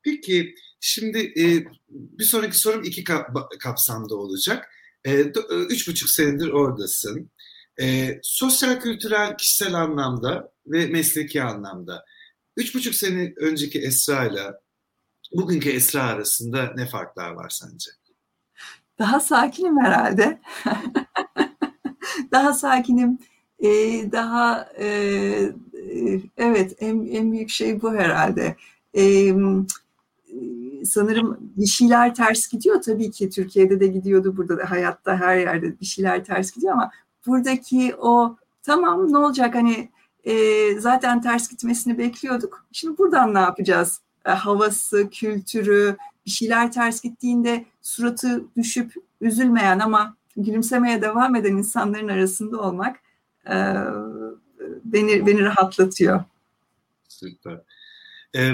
Peki 0.02 0.54
şimdi 0.80 1.18
e, 1.18 1.44
bir 1.88 2.24
sonraki 2.24 2.58
sorum 2.58 2.82
iki 2.84 3.04
kapsamda 3.60 4.14
olacak. 4.16 4.70
E, 5.04 5.12
e, 5.12 5.32
üç 5.68 5.88
buçuk 5.88 6.10
senedir 6.10 6.48
oradasın. 6.48 7.30
sosyal 8.22 8.80
kültürel 8.80 9.36
kişisel 9.36 9.74
anlamda 9.74 10.52
ve 10.66 10.86
mesleki 10.86 11.42
anlamda 11.42 12.04
üç 12.56 12.74
buçuk 12.74 12.94
sene 12.94 13.32
önceki 13.36 13.78
Esra 13.78 14.24
ile 14.24 14.52
bugünkü 15.32 15.70
Esra 15.70 16.02
arasında 16.02 16.72
ne 16.76 16.86
farklar 16.86 17.30
var 17.30 17.48
sence? 17.48 17.90
Daha 18.98 19.20
sakinim 19.20 19.80
herhalde. 19.80 20.40
Daha 22.32 22.52
sakinim. 22.52 23.18
Ee, 23.64 24.12
daha 24.12 24.68
e, 24.78 24.86
evet 26.36 26.76
en, 26.78 27.06
en 27.06 27.32
büyük 27.32 27.50
şey 27.50 27.82
bu 27.82 27.94
herhalde. 27.94 28.56
Ee, 28.96 29.32
sanırım 30.84 31.38
bir 31.56 31.66
şeyler 31.66 32.14
ters 32.14 32.48
gidiyor 32.48 32.82
tabii 32.82 33.10
ki 33.10 33.30
Türkiye'de 33.30 33.80
de 33.80 33.86
gidiyordu 33.86 34.36
burada 34.36 34.58
da 34.58 34.70
hayatta 34.70 35.16
her 35.16 35.36
yerde 35.36 35.80
bir 35.80 35.86
şeyler 35.86 36.24
ters 36.24 36.52
gidiyor 36.52 36.72
ama 36.72 36.90
buradaki 37.26 37.94
o 37.98 38.36
tamam 38.62 39.12
ne 39.12 39.18
olacak 39.18 39.54
hani 39.54 39.88
e, 40.24 40.34
zaten 40.80 41.22
ters 41.22 41.48
gitmesini 41.48 41.98
bekliyorduk. 41.98 42.66
Şimdi 42.72 42.98
buradan 42.98 43.34
ne 43.34 43.38
yapacağız? 43.38 44.00
E, 44.26 44.30
havası, 44.30 45.10
kültürü, 45.10 45.96
bir 46.26 46.30
şeyler 46.30 46.72
ters 46.72 47.00
gittiğinde 47.00 47.64
suratı 47.82 48.44
düşüp 48.56 48.92
üzülmeyen 49.20 49.78
ama 49.78 50.16
gülümsemeye 50.36 51.02
devam 51.02 51.34
eden 51.34 51.56
insanların 51.56 52.08
arasında 52.08 52.60
olmak 52.60 52.96
e, 53.50 53.54
beni 54.92 55.26
beni 55.26 55.40
rahatlatıyor. 55.40 56.24
Süper. 57.08 57.60
Ee, 58.36 58.52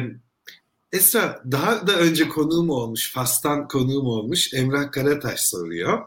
Esra 0.93 1.43
daha 1.51 1.87
da 1.87 1.99
önce 1.99 2.29
konuğum 2.29 2.71
olmuş, 2.71 3.13
Fas'tan 3.13 3.69
konuğum 3.69 4.07
olmuş 4.07 4.55
Emrah 4.55 4.93
Karataş 4.93 5.41
soruyor. 5.41 6.03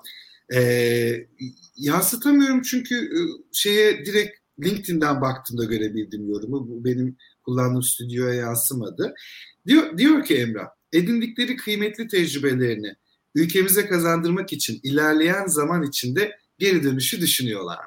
Ee, 0.53 1.27
yansıtamıyorum 1.77 2.61
çünkü 2.61 2.95
e, 2.95 3.19
şeye 3.53 4.05
direkt 4.05 4.37
LinkedIn'den 4.63 5.21
baktığımda 5.21 5.65
görebildim 5.65 6.29
yorumu. 6.29 6.67
Bu 6.69 6.85
benim 6.85 7.17
kullandığım 7.43 7.83
stüdyoya 7.83 8.33
yansımadı. 8.33 9.13
Diyor, 9.67 9.97
diyor 9.97 10.25
ki 10.25 10.35
Emrah, 10.35 10.67
edindikleri 10.93 11.55
kıymetli 11.55 12.07
tecrübelerini 12.07 12.95
ülkemize 13.35 13.87
kazandırmak 13.87 14.53
için 14.53 14.79
ilerleyen 14.83 15.47
zaman 15.47 15.83
içinde 15.83 16.37
geri 16.59 16.83
dönüşü 16.83 17.21
düşünüyorlar. 17.21 17.79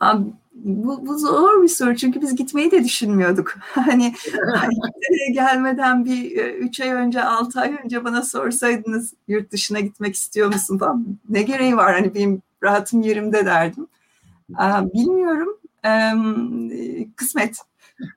Abi, 0.00 0.24
bu, 0.54 1.06
bu 1.06 1.18
zor 1.18 1.62
bir 1.62 1.68
soru 1.68 1.96
çünkü 1.96 2.20
biz 2.20 2.36
gitmeyi 2.36 2.70
de 2.70 2.84
düşünmüyorduk. 2.84 3.54
Hani, 3.74 4.14
hani 4.54 4.74
gelmeden 5.32 6.04
bir 6.04 6.36
e, 6.36 6.52
üç 6.52 6.80
ay 6.80 6.90
önce, 6.90 7.22
altı 7.24 7.60
ay 7.60 7.76
önce 7.84 8.04
bana 8.04 8.22
sorsaydınız 8.22 9.14
yurt 9.28 9.52
dışına 9.52 9.80
gitmek 9.80 10.14
istiyor 10.14 10.52
musun 10.52 10.78
falan 10.78 11.06
ne 11.28 11.42
gereği 11.42 11.76
var 11.76 11.94
hani 11.94 12.14
benim 12.14 12.42
rahatım 12.62 13.02
yerimde 13.02 13.46
derdim. 13.46 13.86
Bilmiyorum. 14.94 15.48
Kısmet. 17.16 17.58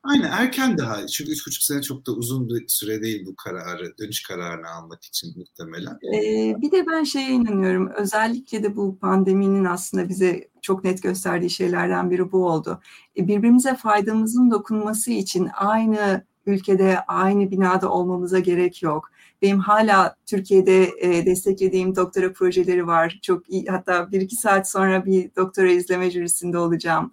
Aynen 0.03 0.29
erken 0.31 0.77
daha. 0.77 1.07
Çünkü 1.07 1.31
üç 1.31 1.47
buçuk 1.47 1.63
sene 1.63 1.81
çok 1.81 2.05
da 2.05 2.11
uzun 2.11 2.49
bir 2.49 2.67
süre 2.67 3.01
değil 3.01 3.25
bu 3.25 3.35
kararı, 3.35 3.97
dönüş 3.97 4.23
kararını 4.23 4.69
almak 4.69 5.03
için 5.03 5.33
muhtemelen. 5.37 5.99
Ee, 6.15 6.61
bir 6.61 6.71
de 6.71 6.85
ben 6.87 7.03
şeye 7.03 7.29
inanıyorum. 7.29 7.89
Özellikle 7.97 8.63
de 8.63 8.75
bu 8.75 8.99
pandeminin 8.99 9.65
aslında 9.65 10.09
bize 10.09 10.49
çok 10.61 10.83
net 10.83 11.03
gösterdiği 11.03 11.49
şeylerden 11.49 12.11
biri 12.11 12.31
bu 12.31 12.47
oldu. 12.47 12.81
E, 13.17 13.27
birbirimize 13.27 13.75
faydamızın 13.75 14.51
dokunması 14.51 15.11
için 15.11 15.49
aynı 15.55 16.23
ülkede, 16.45 16.99
aynı 17.07 17.51
binada 17.51 17.91
olmamıza 17.91 18.39
gerek 18.39 18.83
yok. 18.83 19.11
Benim 19.41 19.59
hala 19.59 20.15
Türkiye'de 20.25 20.91
e, 20.99 21.25
desteklediğim 21.25 21.95
doktora 21.95 22.33
projeleri 22.33 22.87
var. 22.87 23.19
Çok 23.21 23.49
iyi, 23.49 23.65
hatta 23.65 24.11
bir 24.11 24.21
iki 24.21 24.35
saat 24.35 24.71
sonra 24.71 25.05
bir 25.05 25.35
doktora 25.35 25.71
izleme 25.71 26.11
jürisinde 26.11 26.57
olacağım. 26.57 27.11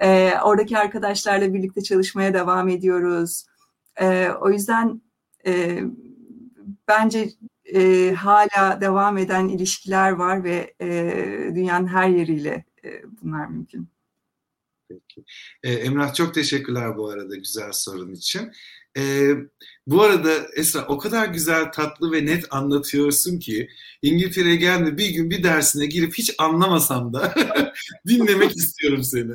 E, 0.00 0.32
oradaki 0.44 0.78
arkadaşlarla 0.78 1.54
birlikte 1.54 1.82
çalışmaya 1.82 2.34
devam 2.34 2.68
ediyoruz. 2.68 3.46
E, 4.00 4.28
o 4.40 4.50
yüzden 4.50 5.02
e, 5.46 5.80
bence 6.88 7.30
e, 7.74 8.12
hala 8.12 8.80
devam 8.80 9.18
eden 9.18 9.48
ilişkiler 9.48 10.10
var 10.10 10.44
ve 10.44 10.74
e, 10.80 10.88
dünyanın 11.54 11.86
her 11.86 12.08
yeriyle 12.08 12.64
e, 12.84 13.02
bunlar 13.22 13.46
mümkün. 13.46 13.88
Peki. 14.88 15.24
Ee, 15.62 15.72
Emrah 15.72 16.14
çok 16.14 16.34
teşekkürler 16.34 16.96
bu 16.96 17.08
arada 17.08 17.36
güzel 17.36 17.72
sorun 17.72 18.12
için. 18.12 18.52
Ee, 18.96 19.30
bu 19.86 20.02
arada 20.02 20.30
Esra 20.56 20.86
o 20.88 20.98
kadar 20.98 21.26
güzel, 21.26 21.72
tatlı 21.72 22.12
ve 22.12 22.26
net 22.26 22.44
anlatıyorsun 22.50 23.38
ki 23.38 23.68
İngiltere'ye 24.02 24.56
gelme 24.56 24.98
bir 24.98 25.10
gün 25.10 25.30
bir 25.30 25.42
dersine 25.42 25.86
girip 25.86 26.14
hiç 26.14 26.34
anlamasam 26.38 27.12
da 27.14 27.34
dinlemek 28.06 28.56
istiyorum 28.56 29.02
seni. 29.02 29.32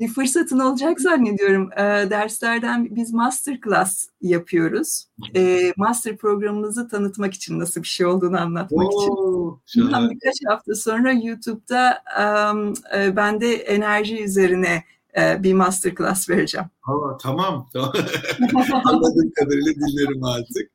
bir 0.00 0.08
fırsatın 0.08 0.58
olacak 0.58 1.00
zannediyorum. 1.00 1.72
E, 1.72 2.10
derslerden 2.10 2.96
biz 2.96 3.12
master 3.12 3.60
class 3.64 4.08
yapıyoruz. 4.20 5.06
E, 5.36 5.72
master 5.76 6.16
programımızı 6.16 6.88
tanıtmak 6.88 7.34
için 7.34 7.58
nasıl 7.58 7.82
bir 7.82 7.88
şey 7.88 8.06
olduğunu 8.06 8.40
anlatmak 8.40 8.94
Oo, 8.94 9.60
için. 9.66 9.82
Bundan 9.82 10.10
birkaç 10.10 10.34
hafta 10.46 10.74
sonra 10.74 11.12
YouTube'da 11.12 12.02
um, 12.20 12.74
e, 12.96 13.16
ben 13.16 13.40
de 13.40 13.54
enerji 13.54 14.24
üzerine 14.24 14.84
e, 15.18 15.42
bir 15.42 15.54
master 15.54 15.94
class 15.94 16.28
vereceğim. 16.28 16.66
Aa, 16.82 17.16
tamam. 17.16 17.68
tamam. 17.72 17.92
Anladığım 18.84 19.32
kadarıyla 19.36 19.72
dinlerim 19.74 20.24
artık. 20.24 20.70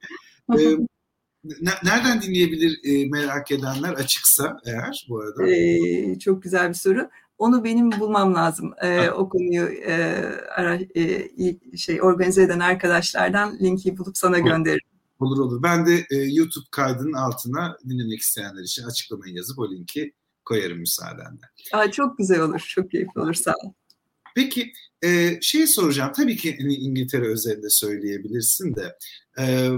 Ee, 0.59 0.77
nereden 1.83 2.21
dinleyebilir 2.21 2.79
e, 2.83 3.09
merak 3.09 3.51
edenler 3.51 3.93
açıksa 3.93 4.57
eğer 4.65 5.05
bu 5.09 5.19
arada? 5.19 5.49
Ee, 5.49 6.19
çok 6.19 6.43
güzel 6.43 6.69
bir 6.69 6.73
soru. 6.73 7.09
Onu 7.37 7.63
benim 7.63 7.91
bulmam 7.91 8.35
lazım. 8.35 8.73
Ee, 8.81 9.09
o 9.09 9.29
konuyu 9.29 9.63
e, 9.65 10.25
ara, 10.55 10.79
e, 10.95 11.27
şey 11.77 12.01
organize 12.01 12.43
eden 12.43 12.59
arkadaşlardan 12.59 13.59
linki 13.59 13.97
bulup 13.97 14.17
sana 14.17 14.39
gönderirim. 14.39 14.89
Olur 15.19 15.39
olur. 15.39 15.63
Ben 15.63 15.85
de 15.85 16.05
e, 16.11 16.15
YouTube 16.15 16.65
kaydının 16.71 17.13
altına 17.13 17.77
dinlemek 17.89 18.19
isteyenler 18.19 18.63
için 18.63 18.83
açıklamayı 18.83 19.33
yazıp 19.33 19.59
o 19.59 19.71
linki 19.71 20.13
koyarım 20.45 20.79
müsaadenle. 20.79 21.41
Aa, 21.73 21.91
çok 21.91 22.17
güzel 22.17 22.41
olur. 22.41 22.65
Çok 22.67 22.91
keyifli 22.91 23.21
olur. 23.21 23.33
Sağ 23.33 23.51
ol. 23.51 23.71
Peki 24.35 24.73
e, 25.03 25.39
şey 25.41 25.67
soracağım. 25.67 26.11
Tabii 26.15 26.37
ki 26.37 26.57
hani 26.61 26.75
İngiltere 26.75 27.27
özelinde 27.27 27.69
söyleyebilirsin 27.69 28.75
de 28.75 28.97
e, 29.39 29.69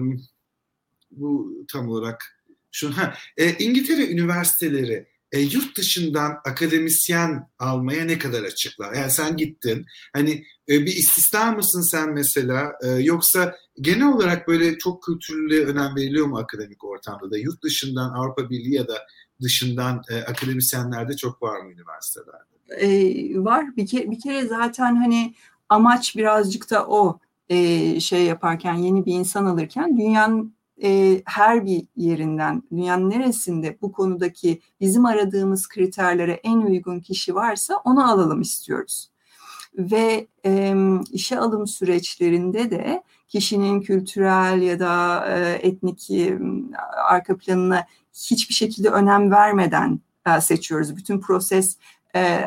bu 1.11 1.65
tam 1.71 1.89
olarak 1.89 2.23
şu 2.71 2.97
ha, 2.97 3.13
e, 3.37 3.53
İngiltere 3.53 4.11
üniversiteleri 4.11 5.07
e, 5.31 5.39
yurt 5.39 5.77
dışından 5.77 6.31
akademisyen 6.45 7.49
almaya 7.59 8.05
ne 8.05 8.19
kadar 8.19 8.43
açıklar? 8.43 8.93
Yani 8.93 9.11
sen 9.11 9.37
gittin. 9.37 9.85
Hani 10.13 10.45
e, 10.69 10.81
bir 10.81 10.95
istisna 10.95 11.51
mısın 11.51 11.81
sen 11.81 12.13
mesela? 12.13 12.73
E, 12.83 12.87
yoksa 12.87 13.55
genel 13.81 14.13
olarak 14.13 14.47
böyle 14.47 14.77
çok 14.77 15.03
kültürlüğe 15.03 15.65
önem 15.65 15.95
veriliyor 15.95 16.25
mu 16.25 16.37
akademik 16.37 16.83
ortamda 16.83 17.31
da? 17.31 17.37
Yurt 17.37 17.63
dışından 17.63 18.09
Avrupa 18.09 18.49
Birliği 18.49 18.75
ya 18.75 18.87
da 18.87 19.07
dışından 19.41 20.01
e, 20.09 20.15
akademisyenler 20.15 21.09
de 21.09 21.15
çok 21.15 21.41
var 21.41 21.59
mı 21.59 21.71
üniversitelerde? 21.71 22.56
E, 22.69 22.89
var. 23.43 23.77
Bir, 23.77 23.87
ke 23.87 24.11
bir 24.11 24.19
kere 24.19 24.45
zaten 24.45 24.95
hani 24.95 25.33
amaç 25.69 26.15
birazcık 26.15 26.69
da 26.71 26.87
o 26.87 27.19
e, 27.49 27.99
şey 27.99 28.25
yaparken 28.25 28.73
yeni 28.73 29.05
bir 29.05 29.13
insan 29.13 29.45
alırken 29.45 29.97
dünyanın 29.97 30.57
e, 30.83 31.21
her 31.25 31.65
bir 31.65 31.87
yerinden, 31.95 32.63
dünyanın 32.71 33.09
neresinde 33.09 33.77
bu 33.81 33.91
konudaki 33.91 34.61
bizim 34.81 35.05
aradığımız 35.05 35.67
kriterlere 35.67 36.39
en 36.43 36.57
uygun 36.57 36.99
kişi 36.99 37.35
varsa 37.35 37.81
onu 37.85 38.11
alalım 38.11 38.41
istiyoruz. 38.41 39.09
Ve 39.77 40.27
e, 40.45 40.75
işe 41.11 41.39
alım 41.39 41.67
süreçlerinde 41.67 42.71
de 42.71 43.03
kişinin 43.27 43.81
kültürel 43.81 44.61
ya 44.61 44.79
da 44.79 45.25
e, 45.29 45.59
etnik 45.67 46.11
e, 46.11 46.39
arka 47.09 47.37
planına 47.37 47.85
hiçbir 48.13 48.53
şekilde 48.53 48.89
önem 48.89 49.31
vermeden 49.31 49.99
e, 50.27 50.41
seçiyoruz. 50.41 50.97
Bütün 50.97 51.19
proses 51.19 51.77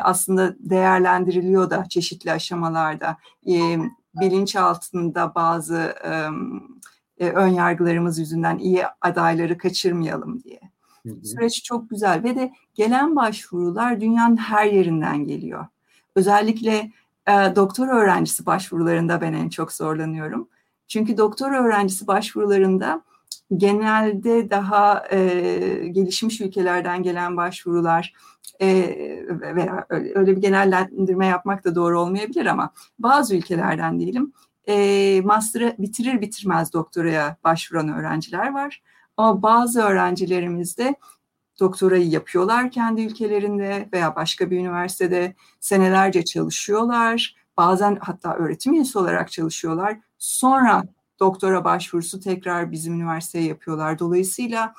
aslında 0.03 0.55
değerlendiriliyor 0.59 1.71
da 1.71 1.85
çeşitli 1.89 2.33
aşamalarda. 2.33 3.17
E, 3.47 3.79
bilinç 4.15 4.57
altında 4.57 5.35
bazı 5.35 5.95
e, 6.05 6.11
e, 7.27 7.31
ön 7.31 7.49
yargılarımız 7.49 8.19
yüzünden 8.19 8.59
iyi 8.59 8.83
adayları 9.01 9.59
kaçırmayalım 9.59 10.43
diye. 10.43 10.61
Hı 11.07 11.09
hı. 11.09 11.27
Süreç 11.27 11.65
çok 11.65 11.91
güzel 11.91 12.23
ve 12.25 12.37
de 12.37 12.53
gelen 12.75 13.17
başvurular 13.17 14.01
dünyanın 14.01 14.37
her 14.37 14.67
yerinden 14.67 15.25
geliyor. 15.25 15.67
Özellikle 16.17 16.93
e, 17.27 17.33
doktor 17.57 17.89
öğrencisi 17.89 18.47
başvurularında 18.47 19.21
ben 19.21 19.33
en 19.33 19.49
çok 19.49 19.73
zorlanıyorum. 19.73 20.49
Çünkü 20.89 21.17
doktor 21.17 21.53
öğrencisi 21.53 22.07
başvurularında 22.07 23.03
genelde 23.57 24.51
daha 24.51 25.05
e, 25.11 25.19
gelişmiş 25.89 26.41
ülkelerden 26.41 27.03
gelen 27.03 27.37
başvurular 27.37 28.15
e, 28.61 28.69
veya 29.29 29.87
öyle, 29.89 30.37
bir 30.37 30.43
genellendirme 30.43 31.27
yapmak 31.27 31.65
da 31.65 31.75
doğru 31.75 32.01
olmayabilir 32.01 32.47
ama 32.47 32.73
bazı 32.99 33.37
ülkelerden 33.37 34.01
diyelim 34.01 34.33
e, 34.69 35.21
master'ı 35.25 35.75
bitirir 35.79 36.21
bitirmez 36.21 36.73
doktoraya 36.73 37.37
başvuran 37.45 37.89
öğrenciler 37.89 38.55
var. 38.55 38.83
Ama 39.17 39.43
bazı 39.43 39.83
öğrencilerimiz 39.83 40.79
de 40.79 40.95
doktorayı 41.61 42.09
yapıyorlar 42.09 42.71
kendi 42.71 43.03
ülkelerinde 43.03 43.89
veya 43.93 44.17
başka 44.17 44.51
bir 44.51 44.59
üniversitede 44.59 45.35
senelerce 45.61 46.25
çalışıyorlar. 46.25 47.37
Bazen 47.57 47.99
hatta 48.01 48.35
öğretim 48.35 48.75
üyesi 48.75 48.99
olarak 48.99 49.33
çalışıyorlar. 49.33 49.99
Sonra 50.19 50.85
doktora 51.21 51.65
başvurusu 51.65 52.21
tekrar 52.21 52.73
bizim 52.73 52.95
üniversiteye 52.95 53.45
yapıyorlar. 53.45 53.99
Dolayısıyla 53.99 54.75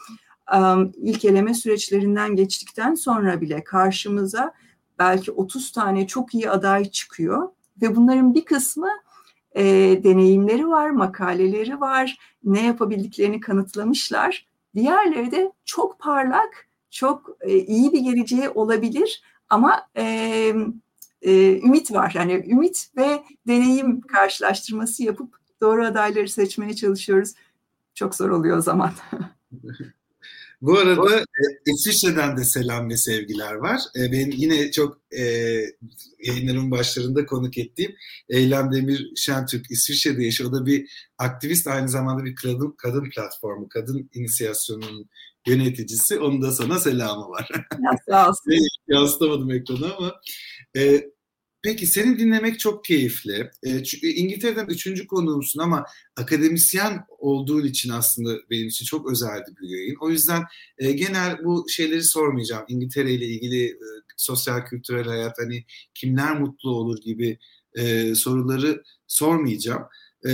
ilk 0.97 1.25
eleme 1.25 1.54
süreçlerinden 1.54 2.36
geçtikten 2.36 2.95
sonra 2.95 3.41
bile 3.41 3.63
karşımıza 3.63 4.54
belki 4.99 5.32
30 5.32 5.71
tane 5.71 6.08
çok 6.08 6.36
iyi 6.36 6.49
aday 6.49 6.91
çıkıyor 6.91 7.49
ve 7.82 7.95
bunların 7.95 8.34
bir 8.36 8.45
kısmı 8.45 8.89
e, 9.56 9.63
deneyimleri 10.04 10.67
var, 10.67 10.89
makaleleri 10.89 11.82
var, 11.82 12.17
ne 12.43 12.65
yapabildiklerini 12.65 13.39
kanıtlamışlar. 13.39 14.47
Diğerleri 14.75 15.32
de 15.32 15.51
çok 15.65 15.99
parlak, 15.99 16.67
çok 16.89 17.30
e, 17.41 17.58
iyi 17.58 17.91
bir 17.91 17.99
geleceği 17.99 18.49
olabilir 18.49 19.23
ama 19.49 19.88
e, 19.97 20.04
e, 21.21 21.62
ümit 21.62 21.91
var. 21.91 22.12
Yani 22.15 22.34
ümit 22.34 22.89
ve 22.97 23.23
deneyim 23.47 24.01
karşılaştırması 24.01 25.04
yapıp 25.04 25.40
doğru 25.62 25.86
adayları 25.86 26.30
seçmeye 26.30 26.76
çalışıyoruz. 26.76 27.34
Çok 27.93 28.15
zor 28.15 28.30
oluyor 28.30 28.58
o 28.58 28.62
zaman. 28.62 28.93
Bu 30.62 30.78
arada 30.78 31.19
e, 31.19 31.24
İsviçre'den 31.65 32.38
de 32.38 32.43
selam 32.43 32.89
ve 32.89 32.97
sevgiler 32.97 33.54
var. 33.54 33.82
E, 33.95 34.12
benim 34.12 34.32
yine 34.32 34.71
çok 34.71 35.02
e, 35.17 35.24
yayınların 36.19 36.71
başlarında 36.71 37.26
konuk 37.26 37.58
ettiğim 37.58 37.95
Eylem 38.30 38.71
Demir 38.74 39.12
Şentürk 39.15 39.71
İsviçre'de 39.71 40.26
yaşıyor. 40.26 40.50
O 40.50 40.54
da 40.54 40.65
bir 40.65 41.10
aktivist 41.17 41.67
aynı 41.67 41.89
zamanda 41.89 42.26
bir 42.26 42.36
kadın, 42.36 42.76
kadın 42.78 43.10
platformu, 43.10 43.69
kadın 43.69 44.10
inisiyasyonunun 44.13 45.10
yöneticisi. 45.47 46.19
Onun 46.19 46.41
da 46.41 46.52
sana 46.52 46.80
selamı 46.80 47.30
var. 47.30 47.50
Sağ 48.10 48.30
olsun. 48.30 48.54
Yansıtamadım 48.88 49.52
ekrana 49.52 49.95
ama 49.95 50.15
e, 50.78 51.12
Peki 51.63 51.88
seni 51.88 52.19
dinlemek 52.19 52.60
çok 52.60 52.86
keyifli. 52.86 53.52
E, 53.63 53.84
çünkü 53.84 54.08
İngiltere'den 54.08 54.65
üçüncü 54.65 55.08
konuğumsun 55.08 55.60
ama 55.60 55.86
akademisyen 56.15 57.06
olduğun 57.19 57.65
için 57.65 57.89
aslında 57.89 58.38
benim 58.50 58.67
için 58.67 58.86
çok 58.86 59.12
özeldi 59.12 59.54
bir 59.62 59.69
yayın. 59.69 59.97
O 60.02 60.10
yüzden 60.10 60.43
e, 60.78 60.91
genel 60.91 61.43
bu 61.43 61.65
şeyleri 61.69 62.04
sormayacağım. 62.04 62.65
İngiltere 62.67 63.13
ile 63.13 63.26
ilgili 63.26 63.65
e, 63.65 63.86
sosyal 64.17 64.65
kültürel 64.65 65.06
hayat 65.06 65.36
hani 65.39 65.65
kimler 65.93 66.39
mutlu 66.39 66.69
olur 66.69 67.02
gibi 67.02 67.39
e, 67.76 68.15
soruları 68.15 68.84
sormayacağım. 69.08 69.84
E, 70.28 70.32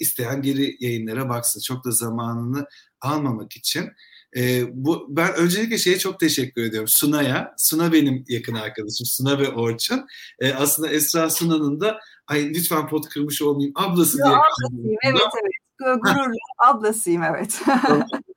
isteyen 0.00 0.42
geri 0.42 0.76
yayınlara 0.80 1.28
baksın. 1.28 1.60
Çok 1.60 1.84
da 1.84 1.90
zamanını 1.90 2.66
almamak 3.00 3.56
için. 3.56 3.90
E, 4.36 4.64
bu 4.84 5.06
ben 5.08 5.34
öncelikle 5.34 5.78
şeye 5.78 5.98
çok 5.98 6.20
teşekkür 6.20 6.62
ediyorum. 6.62 6.88
Suna'ya. 6.88 7.54
Suna 7.56 7.92
benim 7.92 8.24
yakın 8.28 8.54
arkadaşım. 8.54 9.06
Suna 9.06 9.38
ve 9.38 9.48
Orçun. 9.48 10.06
E, 10.40 10.52
aslında 10.52 10.88
Esra 10.88 11.30
Suna'nın 11.30 11.80
da 11.80 11.98
ay 12.26 12.54
lütfen 12.54 12.88
pot 12.88 13.08
kırmış 13.08 13.42
olmayayım 13.42 13.74
ablası 13.76 14.18
Yo, 14.20 14.26
diye. 14.26 14.36
Ablasıyım 14.36 14.98
evet 15.04 15.22
evet. 15.42 15.52
Gururlu 15.78 16.36
ablasıyım 16.58 17.22
evet. 17.22 17.60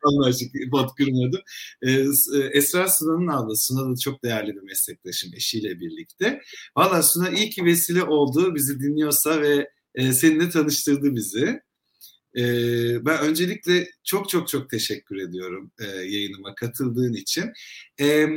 Anlaştık 0.03 0.51
pot 0.71 0.95
kırmadım. 0.95 1.41
Ee, 1.81 2.05
Esra 2.53 2.87
Suna'nın 2.87 3.27
ablası. 3.27 3.65
Suna 3.65 3.91
da 3.91 3.95
çok 3.95 4.23
değerli 4.23 4.55
bir 4.55 4.61
meslektaşım 4.61 5.33
eşiyle 5.35 5.79
birlikte. 5.79 6.41
Valla 6.77 7.03
Suna 7.03 7.29
iyi 7.29 7.49
ki 7.49 7.65
vesile 7.65 8.03
oldu. 8.03 8.55
Bizi 8.55 8.79
dinliyorsa 8.79 9.41
ve 9.41 9.69
e, 9.95 10.13
seninle 10.13 10.49
tanıştırdı 10.49 11.15
bizi. 11.15 11.61
Ben 13.05 13.19
öncelikle 13.19 13.87
çok 14.03 14.29
çok 14.29 14.47
çok 14.47 14.69
teşekkür 14.69 15.17
ediyorum 15.17 15.71
e, 15.79 15.85
yayınıma 15.85 16.55
katıldığın 16.55 17.13
için. 17.13 17.51
E, 17.99 18.27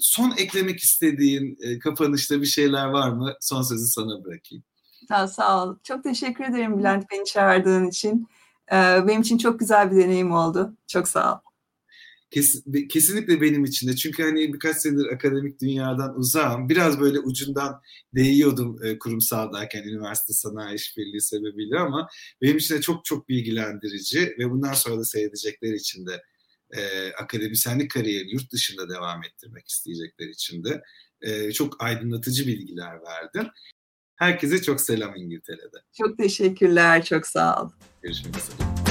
son 0.00 0.34
eklemek 0.38 0.80
istediğin 0.80 1.58
e, 1.62 1.78
kapanışta 1.78 2.40
bir 2.40 2.46
şeyler 2.46 2.86
var 2.86 3.10
mı? 3.10 3.34
Son 3.40 3.62
sözü 3.62 3.86
sana 3.86 4.24
bırakayım. 4.24 4.64
Sağ, 5.08 5.28
sağ 5.28 5.64
ol. 5.64 5.76
Çok 5.82 6.04
teşekkür 6.04 6.44
ederim 6.44 6.78
Bülent 6.78 7.04
beni 7.10 7.24
çağırdığın 7.24 7.88
için. 7.88 8.28
Benim 8.72 9.20
için 9.20 9.38
çok 9.38 9.60
güzel 9.60 9.90
bir 9.90 9.96
deneyim 9.96 10.32
oldu. 10.32 10.76
Çok 10.86 11.08
sağ 11.08 11.34
ol. 11.34 11.38
Kes, 12.34 12.64
kesinlikle 12.88 13.40
benim 13.40 13.64
için 13.64 13.88
de. 13.88 13.96
Çünkü 13.96 14.22
hani 14.22 14.52
birkaç 14.52 14.76
senedir 14.76 15.06
akademik 15.06 15.60
dünyadan 15.60 16.18
uzağım. 16.18 16.68
Biraz 16.68 17.00
böyle 17.00 17.18
ucundan 17.18 17.80
değiyordum 18.14 18.78
e, 18.84 18.98
kurumsaldayken 18.98 19.82
üniversite 19.82 20.32
sanayi 20.32 20.76
işbirliği 20.76 21.20
sebebiyle 21.20 21.78
ama 21.78 22.08
benim 22.42 22.56
için 22.56 22.74
de 22.74 22.80
çok 22.80 23.04
çok 23.04 23.28
bilgilendirici 23.28 24.34
ve 24.38 24.50
bundan 24.50 24.72
sonra 24.72 24.98
da 24.98 25.04
seyredecekler 25.04 25.72
için 25.72 26.06
de 26.06 26.22
e, 26.70 27.12
akademisyenlik 27.12 27.90
kariyerini 27.90 28.32
yurt 28.32 28.52
dışında 28.52 28.88
devam 28.88 29.24
ettirmek 29.24 29.68
isteyecekler 29.68 30.28
için 30.28 30.64
de 30.64 30.82
E, 31.20 31.52
çok 31.52 31.82
aydınlatıcı 31.82 32.46
bilgiler 32.46 32.92
verdin. 33.02 33.50
Herkese 34.16 34.62
çok 34.62 34.80
selam 34.80 35.16
İngiltere'de. 35.16 35.76
Çok 35.92 36.18
teşekkürler, 36.18 37.04
çok 37.04 37.26
sağ 37.26 37.62
ol. 37.62 37.70
Görüşmek 38.02 38.36
üzere. 38.36 38.83